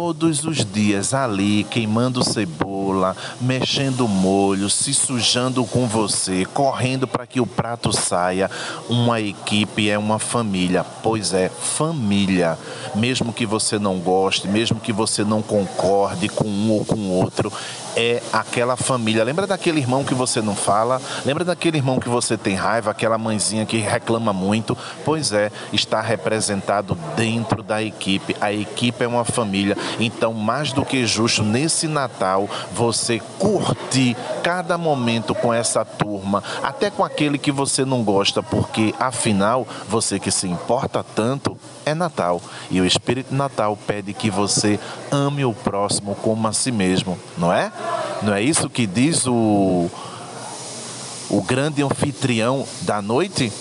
todos 0.04 0.44
os 0.44 0.66
dias 0.66 1.14
ali, 1.14 1.64
queimando 1.64 2.26
cebola, 2.26 3.16
mexendo 3.40 4.06
molho, 4.06 4.70
se 4.70 4.94
sujando 4.94 5.64
com 5.64 5.88
você, 5.88 6.44
correndo 6.44 7.08
para 7.08 7.26
que 7.26 7.40
o 7.40 7.48
prato 7.48 7.94
saia. 7.94 8.52
Uma 8.90 9.22
equipe 9.22 9.90
é 9.90 9.98
uma 9.98 10.20
família, 10.20 10.84
pois 11.02 11.34
é, 11.34 11.48
família. 11.48 12.58
Mesmo 12.94 13.32
que 13.32 13.46
você 13.46 13.80
não 13.80 13.98
goste, 13.98 14.46
mesmo 14.46 14.78
que 14.78 14.92
você 14.92 15.24
não 15.24 15.42
concorde 15.42 16.28
com 16.28 16.50
um 16.50 16.72
ou 16.74 16.84
com 16.84 17.10
outro, 17.10 17.50
é 17.96 18.22
aquela 18.32 18.76
família. 18.76 19.24
Lembra 19.24 19.48
daquele 19.48 19.80
irmão 19.80 20.04
que 20.04 20.14
você 20.14 20.42
não 20.42 20.56
fala? 20.56 21.02
Lembra 21.26 21.46
daquele 21.46 21.78
irmão 21.78 22.00
que 22.00 22.10
você 22.10 22.38
tem 22.38 22.56
raiva, 22.56 22.92
aquela 22.92 23.18
mãezinha 23.18 23.66
que 23.66 23.78
reclama 23.78 24.34
muito? 24.34 24.78
Pois 25.06 25.32
é, 25.32 25.52
está 25.72 26.02
representado 26.02 26.98
dentro 27.16 27.64
da 27.64 27.82
equipe. 27.82 28.36
A 28.42 28.52
equipe 28.52 29.04
é 29.04 29.08
uma 29.08 29.24
família. 29.24 29.78
Então, 30.00 30.34
mais 30.34 30.72
do 30.74 30.86
que 30.86 31.06
justo 31.06 31.44
nesse 31.44 31.88
Natal 31.88 32.50
você 32.72 33.22
curtir 33.40 34.16
cada 34.44 34.78
momento 34.78 35.34
com 35.34 35.54
essa 35.54 35.86
turma, 35.86 36.44
até 36.62 36.90
com 36.90 37.04
aquele 37.04 37.38
que 37.38 37.52
você 37.52 37.86
não 37.86 38.04
gosta, 38.04 38.42
porque 38.42 38.94
afinal, 39.00 39.68
você 39.88 40.20
que 40.20 40.32
se 40.32 40.48
importa 40.48 41.04
tanto, 41.16 41.58
é 41.86 41.94
Natal. 41.94 42.42
E 42.70 42.80
o 42.82 42.86
Espírito 42.86 43.34
Natal 43.34 43.78
pede 43.88 44.14
que 44.14 44.30
você 44.30 44.80
ame 45.12 45.46
o 45.46 45.54
próximo 45.54 46.16
como 46.16 46.48
a 46.48 46.54
si 46.54 46.72
mesmo, 46.72 47.18
não 47.38 47.52
é? 47.52 47.72
Não 48.22 48.34
é 48.34 48.42
isso 48.42 48.70
que 48.70 48.88
diz 48.88 49.28
o, 49.28 49.90
o 51.30 51.42
grande 51.42 51.84
anfitrião 51.84 52.66
da 52.82 53.02
noite? 53.02 53.52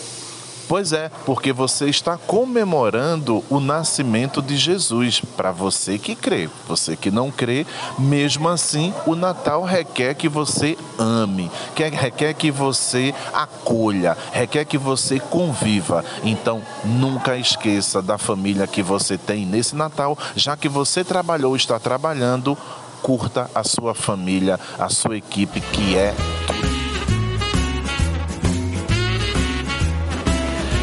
Pois 0.73 0.91
é, 0.91 1.11
porque 1.27 1.53
você 1.53 1.91
está 1.91 2.17
comemorando 2.17 3.45
o 3.51 3.61
nascimento 3.61 4.41
de 4.41 4.57
Jesus 4.57 5.21
para 5.21 5.53
você 5.53 5.99
que 5.99 6.17
crê. 6.17 6.49
Você 6.67 6.97
que 6.97 7.11
não 7.11 7.31
crê, 7.31 7.67
mesmo 7.99 8.49
assim, 8.49 8.95
o 9.05 9.15
Natal 9.15 9.65
requer 9.65 10.15
que 10.15 10.31
você 10.31 10.79
ame, 10.99 11.51
requer 11.77 12.33
que 12.33 12.51
você 12.51 13.15
acolha, 13.35 14.17
requer 14.33 14.65
que 14.65 14.79
você 14.79 15.21
conviva. 15.21 16.03
Então, 16.25 16.63
nunca 16.83 17.37
esqueça 17.37 18.01
da 18.01 18.17
família 18.17 18.67
que 18.67 18.83
você 18.83 19.19
tem 19.19 19.45
nesse 19.45 19.77
Natal, 19.77 20.17
já 20.35 20.57
que 20.57 20.71
você 20.71 21.05
trabalhou, 21.05 21.55
está 21.55 21.79
trabalhando, 21.79 22.57
curta 23.03 23.51
a 23.55 23.63
sua 23.63 23.95
família, 23.95 24.59
a 24.79 24.89
sua 24.89 25.19
equipe, 25.19 25.61
que 25.61 25.99
é 25.99 26.15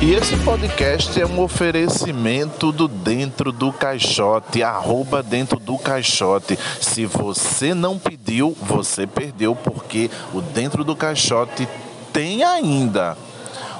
E 0.01 0.13
esse 0.13 0.37
podcast 0.45 1.21
é 1.21 1.25
um 1.25 1.41
oferecimento 1.41 2.71
do 2.71 2.87
Dentro 2.87 3.51
do 3.51 3.69
Caixote, 3.73 4.63
arroba 4.63 5.21
Dentro 5.21 5.59
do 5.59 5.77
Caixote. 5.77 6.57
Se 6.79 7.05
você 7.05 7.73
não 7.73 7.99
pediu, 7.99 8.55
você 8.61 9.05
perdeu, 9.05 9.53
porque 9.53 10.09
o 10.33 10.39
Dentro 10.39 10.85
do 10.85 10.95
Caixote 10.95 11.67
tem 12.13 12.45
ainda 12.45 13.17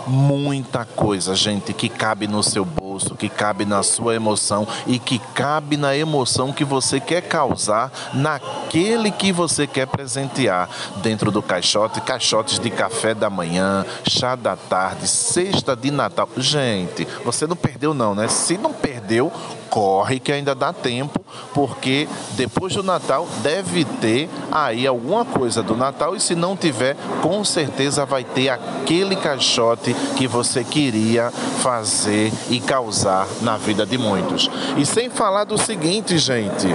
muita 0.06 0.84
coisa, 0.84 1.36
gente, 1.36 1.74
que 1.74 1.88
cabe 1.88 2.28
no 2.28 2.44
seu 2.44 2.66
bolso, 2.66 2.79
que 3.18 3.30
cabe 3.30 3.66
na 3.66 3.84
sua 3.84 4.16
emoção 4.16 4.68
e 4.88 5.00
que 5.00 5.20
cabe 5.20 5.78
na 5.78 5.96
emoção 5.96 6.54
que 6.54 6.64
você 6.64 7.00
quer 7.00 7.22
causar 7.22 7.92
naquele 8.14 9.12
que 9.12 9.32
você 9.32 9.68
quer 9.68 9.88
presentear. 9.88 10.70
Dentro 10.98 11.32
do 11.32 11.42
caixote, 11.42 12.02
caixotes 12.02 12.60
de 12.60 12.70
café 12.70 13.14
da 13.14 13.30
manhã, 13.30 13.86
chá 14.08 14.36
da 14.36 14.56
tarde, 14.56 15.08
cesta 15.08 15.76
de 15.76 15.92
Natal. 15.92 16.30
Gente, 16.38 17.08
você 17.24 17.46
não 17.48 17.56
perdeu 17.56 17.94
não, 17.94 18.16
né? 18.16 18.28
Se 18.28 18.58
não 18.58 18.74
perdeu, 18.74 19.32
corre 19.70 20.20
que 20.20 20.32
ainda 20.32 20.56
dá 20.56 20.74
tempo, 20.74 21.20
porque 21.54 22.08
depois 22.32 22.74
do 22.74 22.84
Natal 22.84 23.28
deve 23.42 23.86
ter 23.86 24.30
aí 24.52 24.88
alguma 24.88 25.24
coisa 25.24 25.62
do 25.62 25.76
Natal 25.76 26.16
e 26.16 26.20
se 26.20 26.36
não 26.36 26.56
tiver, 26.56 26.96
com 27.22 27.44
certeza 27.44 28.06
vai 28.06 28.24
ter 28.24 28.50
aquele 28.50 29.16
caixote 29.16 29.94
que 30.16 30.28
você 30.28 30.64
queria 30.64 31.32
fazer 31.62 32.32
e 32.50 32.60
causar 32.60 33.28
na 33.42 33.58
vida 33.58 33.86
de 33.86 33.98
muitos. 33.98 34.50
E 34.78 34.86
sem 34.86 35.10
falar 35.10 35.44
do 35.44 35.58
seguinte, 35.58 36.18
gente, 36.18 36.68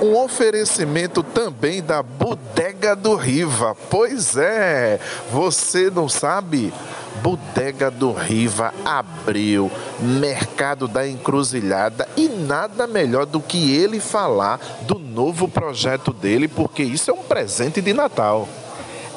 um 0.00 0.16
oferecimento 0.16 1.22
também 1.22 1.82
da 1.82 2.02
Bodega 2.02 2.96
do 2.96 3.14
Riva. 3.14 3.76
Pois 3.90 4.36
é, 4.36 4.98
você 5.30 5.90
não 5.90 6.08
sabe? 6.08 6.72
Bodega 7.20 7.90
do 7.90 8.12
Riva 8.12 8.72
abriu, 8.84 9.70
Mercado 10.00 10.88
da 10.88 11.06
Encruzilhada 11.06 12.08
e 12.16 12.28
nada 12.28 12.86
melhor 12.86 13.26
do 13.26 13.40
que 13.40 13.74
ele 13.74 14.00
falar 14.00 14.58
do 14.82 14.98
novo 14.98 15.46
projeto 15.46 16.12
dele, 16.12 16.48
porque 16.48 16.82
isso 16.82 17.10
é 17.10 17.14
um 17.14 17.22
presente 17.22 17.80
de 17.80 17.92
Natal. 17.92 18.48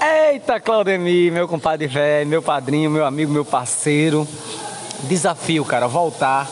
Eita, 0.01 0.59
Claudemir, 0.59 1.31
meu 1.31 1.47
compadre 1.47 1.87
velho, 1.87 2.27
meu 2.27 2.41
padrinho, 2.41 2.89
meu 2.89 3.05
amigo, 3.05 3.31
meu 3.31 3.45
parceiro. 3.45 4.27
Desafio, 5.03 5.63
cara, 5.63 5.87
voltar 5.87 6.47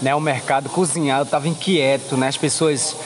né, 0.00 0.12
ao 0.12 0.20
mercado, 0.20 0.68
cozinhar. 0.68 1.20
Eu 1.20 1.26
tava 1.26 1.48
inquieto, 1.48 2.16
né? 2.16 2.28
As 2.28 2.36
pessoas 2.36 2.96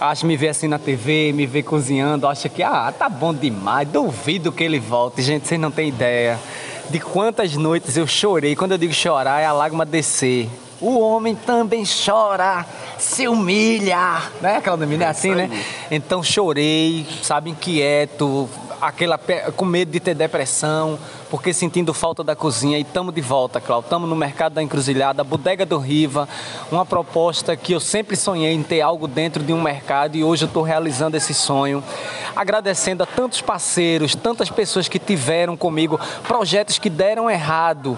acham 0.00 0.28
me 0.28 0.36
ver 0.36 0.48
assim 0.48 0.68
na 0.68 0.78
TV, 0.78 1.32
me 1.32 1.46
ver 1.46 1.62
cozinhando, 1.62 2.26
acha 2.26 2.48
que, 2.48 2.62
ah, 2.62 2.92
tá 2.96 3.08
bom 3.08 3.32
demais, 3.32 3.88
duvido 3.88 4.52
que 4.52 4.62
ele 4.62 4.78
volte. 4.78 5.22
Gente, 5.22 5.46
vocês 5.46 5.60
não 5.60 5.70
têm 5.70 5.88
ideia 5.88 6.38
de 6.90 7.00
quantas 7.00 7.54
noites 7.56 7.96
eu 7.96 8.06
chorei. 8.06 8.54
Quando 8.54 8.72
eu 8.72 8.78
digo 8.78 8.92
chorar, 8.92 9.40
é 9.40 9.46
a 9.46 9.52
lágrima 9.52 9.84
descer. 9.84 10.48
O 10.84 11.00
homem 11.00 11.34
também 11.34 11.82
chora, 11.82 12.66
se 12.98 13.26
humilha, 13.26 14.20
né, 14.42 14.60
Claudemir? 14.60 15.00
É 15.00 15.06
assim, 15.06 15.34
né? 15.34 15.48
Então 15.90 16.22
chorei, 16.22 17.06
sabe, 17.22 17.48
inquieto, 17.48 18.46
aquela 18.78 19.18
com 19.56 19.64
medo 19.64 19.90
de 19.90 19.98
ter 19.98 20.14
depressão, 20.14 20.98
porque 21.30 21.54
sentindo 21.54 21.94
falta 21.94 22.22
da 22.22 22.36
cozinha. 22.36 22.76
E 22.76 22.82
estamos 22.82 23.14
de 23.14 23.22
volta, 23.22 23.62
Cláudio. 23.62 23.86
Estamos 23.86 24.06
no 24.06 24.14
Mercado 24.14 24.52
da 24.52 24.62
Encruzilhada, 24.62 25.24
Bodega 25.24 25.64
do 25.64 25.78
Riva, 25.78 26.28
uma 26.70 26.84
proposta 26.84 27.56
que 27.56 27.72
eu 27.72 27.80
sempre 27.80 28.14
sonhei 28.14 28.52
em 28.52 28.62
ter 28.62 28.82
algo 28.82 29.08
dentro 29.08 29.42
de 29.42 29.54
um 29.54 29.62
mercado 29.62 30.16
e 30.16 30.22
hoje 30.22 30.44
eu 30.44 30.48
estou 30.48 30.62
realizando 30.62 31.16
esse 31.16 31.32
sonho. 31.32 31.82
Agradecendo 32.36 33.02
a 33.02 33.06
tantos 33.06 33.40
parceiros, 33.40 34.14
tantas 34.14 34.50
pessoas 34.50 34.86
que 34.86 34.98
tiveram 34.98 35.56
comigo, 35.56 35.98
projetos 36.28 36.78
que 36.78 36.90
deram 36.90 37.30
errado 37.30 37.96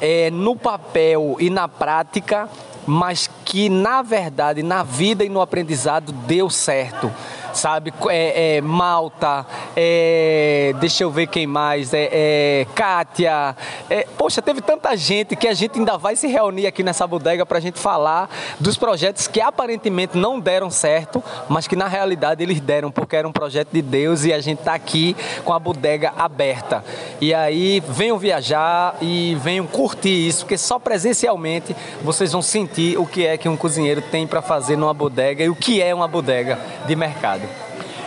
é, 0.00 0.30
no 0.30 0.56
papel 0.56 1.36
e 1.38 1.50
na 1.50 1.68
prática, 1.68 2.48
mas 2.86 3.28
que 3.44 3.68
na 3.68 4.02
verdade, 4.02 4.62
na 4.62 4.82
vida 4.82 5.24
e 5.24 5.28
no 5.28 5.40
aprendizado 5.40 6.12
deu 6.12 6.48
certo 6.48 7.10
sabe? 7.52 7.92
É, 8.08 8.56
é 8.56 8.60
Malta, 8.60 9.46
é, 9.76 10.74
deixa 10.80 11.04
eu 11.04 11.10
ver 11.10 11.26
quem 11.26 11.46
mais, 11.46 11.92
é, 11.92 12.08
é 12.12 12.66
Kátia. 12.74 13.56
É, 13.88 14.06
poxa, 14.16 14.40
teve 14.42 14.60
tanta 14.60 14.96
gente 14.96 15.36
que 15.36 15.48
a 15.48 15.54
gente 15.54 15.78
ainda 15.78 15.96
vai 15.96 16.16
se 16.16 16.26
reunir 16.26 16.66
aqui 16.66 16.82
nessa 16.82 17.06
bodega 17.06 17.44
para 17.44 17.58
a 17.58 17.60
gente 17.60 17.78
falar 17.78 18.28
dos 18.58 18.76
projetos 18.76 19.26
que 19.26 19.40
aparentemente 19.40 20.16
não 20.16 20.38
deram 20.38 20.70
certo, 20.70 21.22
mas 21.48 21.66
que 21.66 21.76
na 21.76 21.86
realidade 21.86 22.42
eles 22.42 22.60
deram, 22.60 22.90
porque 22.90 23.16
era 23.16 23.26
um 23.26 23.32
projeto 23.32 23.68
de 23.72 23.82
Deus 23.82 24.24
e 24.24 24.32
a 24.32 24.40
gente 24.40 24.58
está 24.60 24.74
aqui 24.74 25.16
com 25.44 25.52
a 25.52 25.58
bodega 25.58 26.12
aberta. 26.16 26.84
E 27.20 27.34
aí 27.34 27.80
venham 27.88 28.18
viajar 28.18 28.96
e 29.00 29.36
venham 29.40 29.66
curtir 29.66 30.28
isso, 30.28 30.40
porque 30.40 30.58
só 30.58 30.78
presencialmente 30.78 31.74
vocês 32.02 32.32
vão 32.32 32.42
sentir 32.42 32.98
o 32.98 33.06
que 33.06 33.26
é 33.26 33.36
que 33.36 33.48
um 33.48 33.56
cozinheiro 33.56 34.02
tem 34.02 34.26
para 34.26 34.42
fazer 34.42 34.76
numa 34.76 34.94
bodega 34.94 35.44
e 35.44 35.48
o 35.48 35.54
que 35.54 35.82
é 35.82 35.94
uma 35.94 36.08
bodega 36.08 36.58
de 36.86 36.96
mercado. 36.96 37.37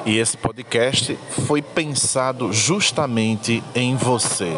E 0.06 0.18
esse 0.18 0.36
podcast 0.36 1.18
foi 1.46 1.62
pensado 1.62 2.52
justamente 2.52 3.64
em 3.76 3.96
você. 3.96 4.56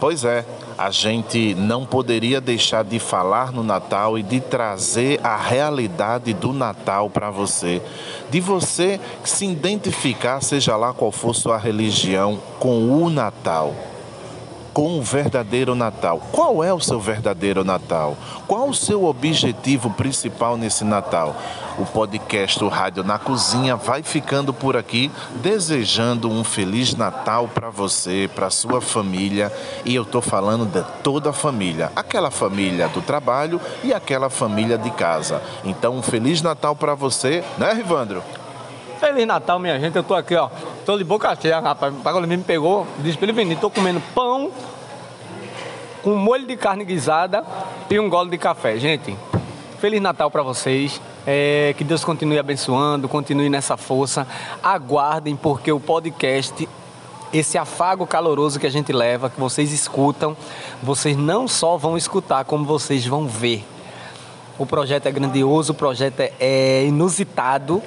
Pois 0.00 0.24
é, 0.24 0.44
a 0.78 0.90
gente 0.90 1.54
não 1.54 1.86
poderia 1.86 2.40
deixar 2.40 2.84
de 2.84 2.98
falar 2.98 3.52
no 3.52 3.62
Natal 3.62 4.18
e 4.18 4.22
de 4.22 4.40
trazer 4.40 5.20
a 5.22 5.36
realidade 5.36 6.32
do 6.34 6.52
Natal 6.52 7.08
para 7.08 7.30
você. 7.30 7.82
De 8.30 8.40
você 8.40 9.00
se 9.24 9.46
identificar, 9.46 10.42
seja 10.42 10.76
lá 10.76 10.92
qual 10.92 11.12
for 11.12 11.34
sua 11.34 11.56
religião, 11.56 12.40
com 12.58 12.90
o 12.90 13.10
Natal 13.10 13.74
com 14.76 14.98
o 14.98 15.02
verdadeiro 15.02 15.74
Natal. 15.74 16.20
Qual 16.30 16.62
é 16.62 16.70
o 16.70 16.78
seu 16.78 17.00
verdadeiro 17.00 17.64
Natal? 17.64 18.14
Qual 18.46 18.68
o 18.68 18.74
seu 18.74 19.06
objetivo 19.06 19.88
principal 19.88 20.58
nesse 20.58 20.84
Natal? 20.84 21.34
O 21.78 21.86
podcast 21.86 22.62
o 22.62 22.68
Rádio 22.68 23.02
na 23.02 23.18
Cozinha 23.18 23.74
vai 23.74 24.02
ficando 24.02 24.52
por 24.52 24.76
aqui, 24.76 25.10
desejando 25.36 26.30
um 26.30 26.44
feliz 26.44 26.94
Natal 26.94 27.48
para 27.48 27.70
você, 27.70 28.28
para 28.34 28.50
sua 28.50 28.82
família, 28.82 29.50
e 29.82 29.94
eu 29.94 30.04
tô 30.04 30.20
falando 30.20 30.66
de 30.66 30.84
toda 31.02 31.30
a 31.30 31.32
família, 31.32 31.90
aquela 31.96 32.30
família 32.30 32.86
do 32.88 33.00
trabalho 33.00 33.58
e 33.82 33.94
aquela 33.94 34.28
família 34.28 34.76
de 34.76 34.90
casa. 34.90 35.40
Então, 35.64 35.96
um 35.96 36.02
feliz 36.02 36.42
Natal 36.42 36.76
para 36.76 36.94
você, 36.94 37.42
né, 37.56 37.72
Rivandro? 37.72 38.22
Feliz 38.98 39.26
Natal, 39.26 39.58
minha 39.58 39.78
gente. 39.78 39.96
Eu 39.96 40.02
tô 40.02 40.14
aqui, 40.14 40.34
ó. 40.34 40.48
Tô 40.84 40.96
de 40.96 41.04
boca 41.04 41.36
cheia, 41.40 41.60
rapaz. 41.60 41.94
O 41.94 41.98
Pagode 41.98 42.26
me 42.26 42.38
pegou, 42.38 42.86
disse 42.98 43.18
pra 43.18 43.26
ele 43.26 43.32
venir. 43.32 43.56
Tô 43.56 43.68
comendo 43.68 44.00
pão 44.14 44.50
com 46.02 46.14
molho 46.14 46.46
de 46.46 46.56
carne 46.56 46.84
guisada 46.84 47.44
e 47.90 47.98
um 48.00 48.08
gole 48.08 48.30
de 48.30 48.38
café. 48.38 48.78
Gente, 48.78 49.16
Feliz 49.78 50.00
Natal 50.00 50.30
para 50.30 50.42
vocês. 50.42 51.00
É, 51.26 51.74
que 51.76 51.82
Deus 51.84 52.04
continue 52.04 52.38
abençoando, 52.38 53.08
continue 53.08 53.50
nessa 53.50 53.76
força. 53.76 54.26
Aguardem, 54.62 55.36
porque 55.36 55.70
o 55.70 55.80
podcast, 55.80 56.68
esse 57.32 57.58
afago 57.58 58.06
caloroso 58.06 58.58
que 58.58 58.66
a 58.66 58.70
gente 58.70 58.92
leva, 58.92 59.28
que 59.28 59.38
vocês 59.38 59.72
escutam, 59.72 60.36
vocês 60.82 61.16
não 61.16 61.46
só 61.48 61.76
vão 61.76 61.96
escutar, 61.96 62.44
como 62.44 62.64
vocês 62.64 63.04
vão 63.04 63.26
ver. 63.26 63.64
O 64.56 64.64
projeto 64.64 65.06
é 65.06 65.12
grandioso, 65.12 65.72
o 65.72 65.74
projeto 65.74 66.20
é, 66.20 66.32
é 66.38 66.84
inusitado 66.86 67.82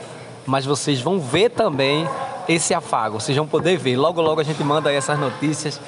mas 0.50 0.66
vocês 0.66 1.00
vão 1.00 1.20
ver 1.20 1.52
também 1.52 2.10
esse 2.47 2.74
afago, 2.74 3.20
vocês 3.20 3.38
vão 3.38 3.45
poder 3.45 3.78
ver. 3.78 3.95
Logo, 3.95 4.20
logo 4.20 4.41
a 4.41 4.43
gente 4.43 4.64
manda 4.64 4.89
aí 4.89 4.95
essas 4.95 5.18
notícias. 5.20 5.80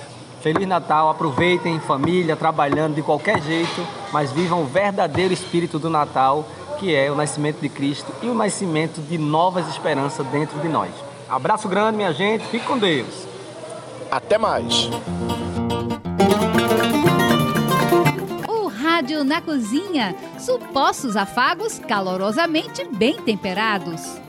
Feliz 0.41 0.67
Natal, 0.67 1.09
aproveitem 1.09 1.75
em 1.75 1.79
família, 1.79 2.35
trabalhando 2.35 2.95
de 2.95 3.01
qualquer 3.01 3.41
jeito, 3.41 3.85
mas 4.13 4.31
vivam 4.31 4.61
o 4.61 4.65
verdadeiro 4.65 5.33
espírito 5.33 5.79
do 5.79 5.89
Natal, 5.89 6.45
que 6.79 6.95
é 6.95 7.11
o 7.11 7.15
nascimento 7.15 7.59
de 7.59 7.69
Cristo 7.69 8.11
e 8.21 8.27
o 8.27 8.35
nascimento 8.35 9.01
de 9.01 9.17
novas 9.17 9.67
esperanças 9.67 10.25
dentro 10.27 10.59
de 10.59 10.67
nós. 10.67 10.91
Abraço 11.27 11.67
grande, 11.67 11.97
minha 11.97 12.13
gente, 12.13 12.45
fique 12.45 12.65
com 12.65 12.77
Deus. 12.77 13.27
Até 14.11 14.37
mais. 14.37 14.89
O 18.47 18.67
Rádio 18.67 19.23
na 19.23 19.41
Cozinha, 19.41 20.15
supostos 20.39 21.15
afagos 21.15 21.79
calorosamente 21.79 22.83
bem 22.85 23.15
temperados. 23.21 24.21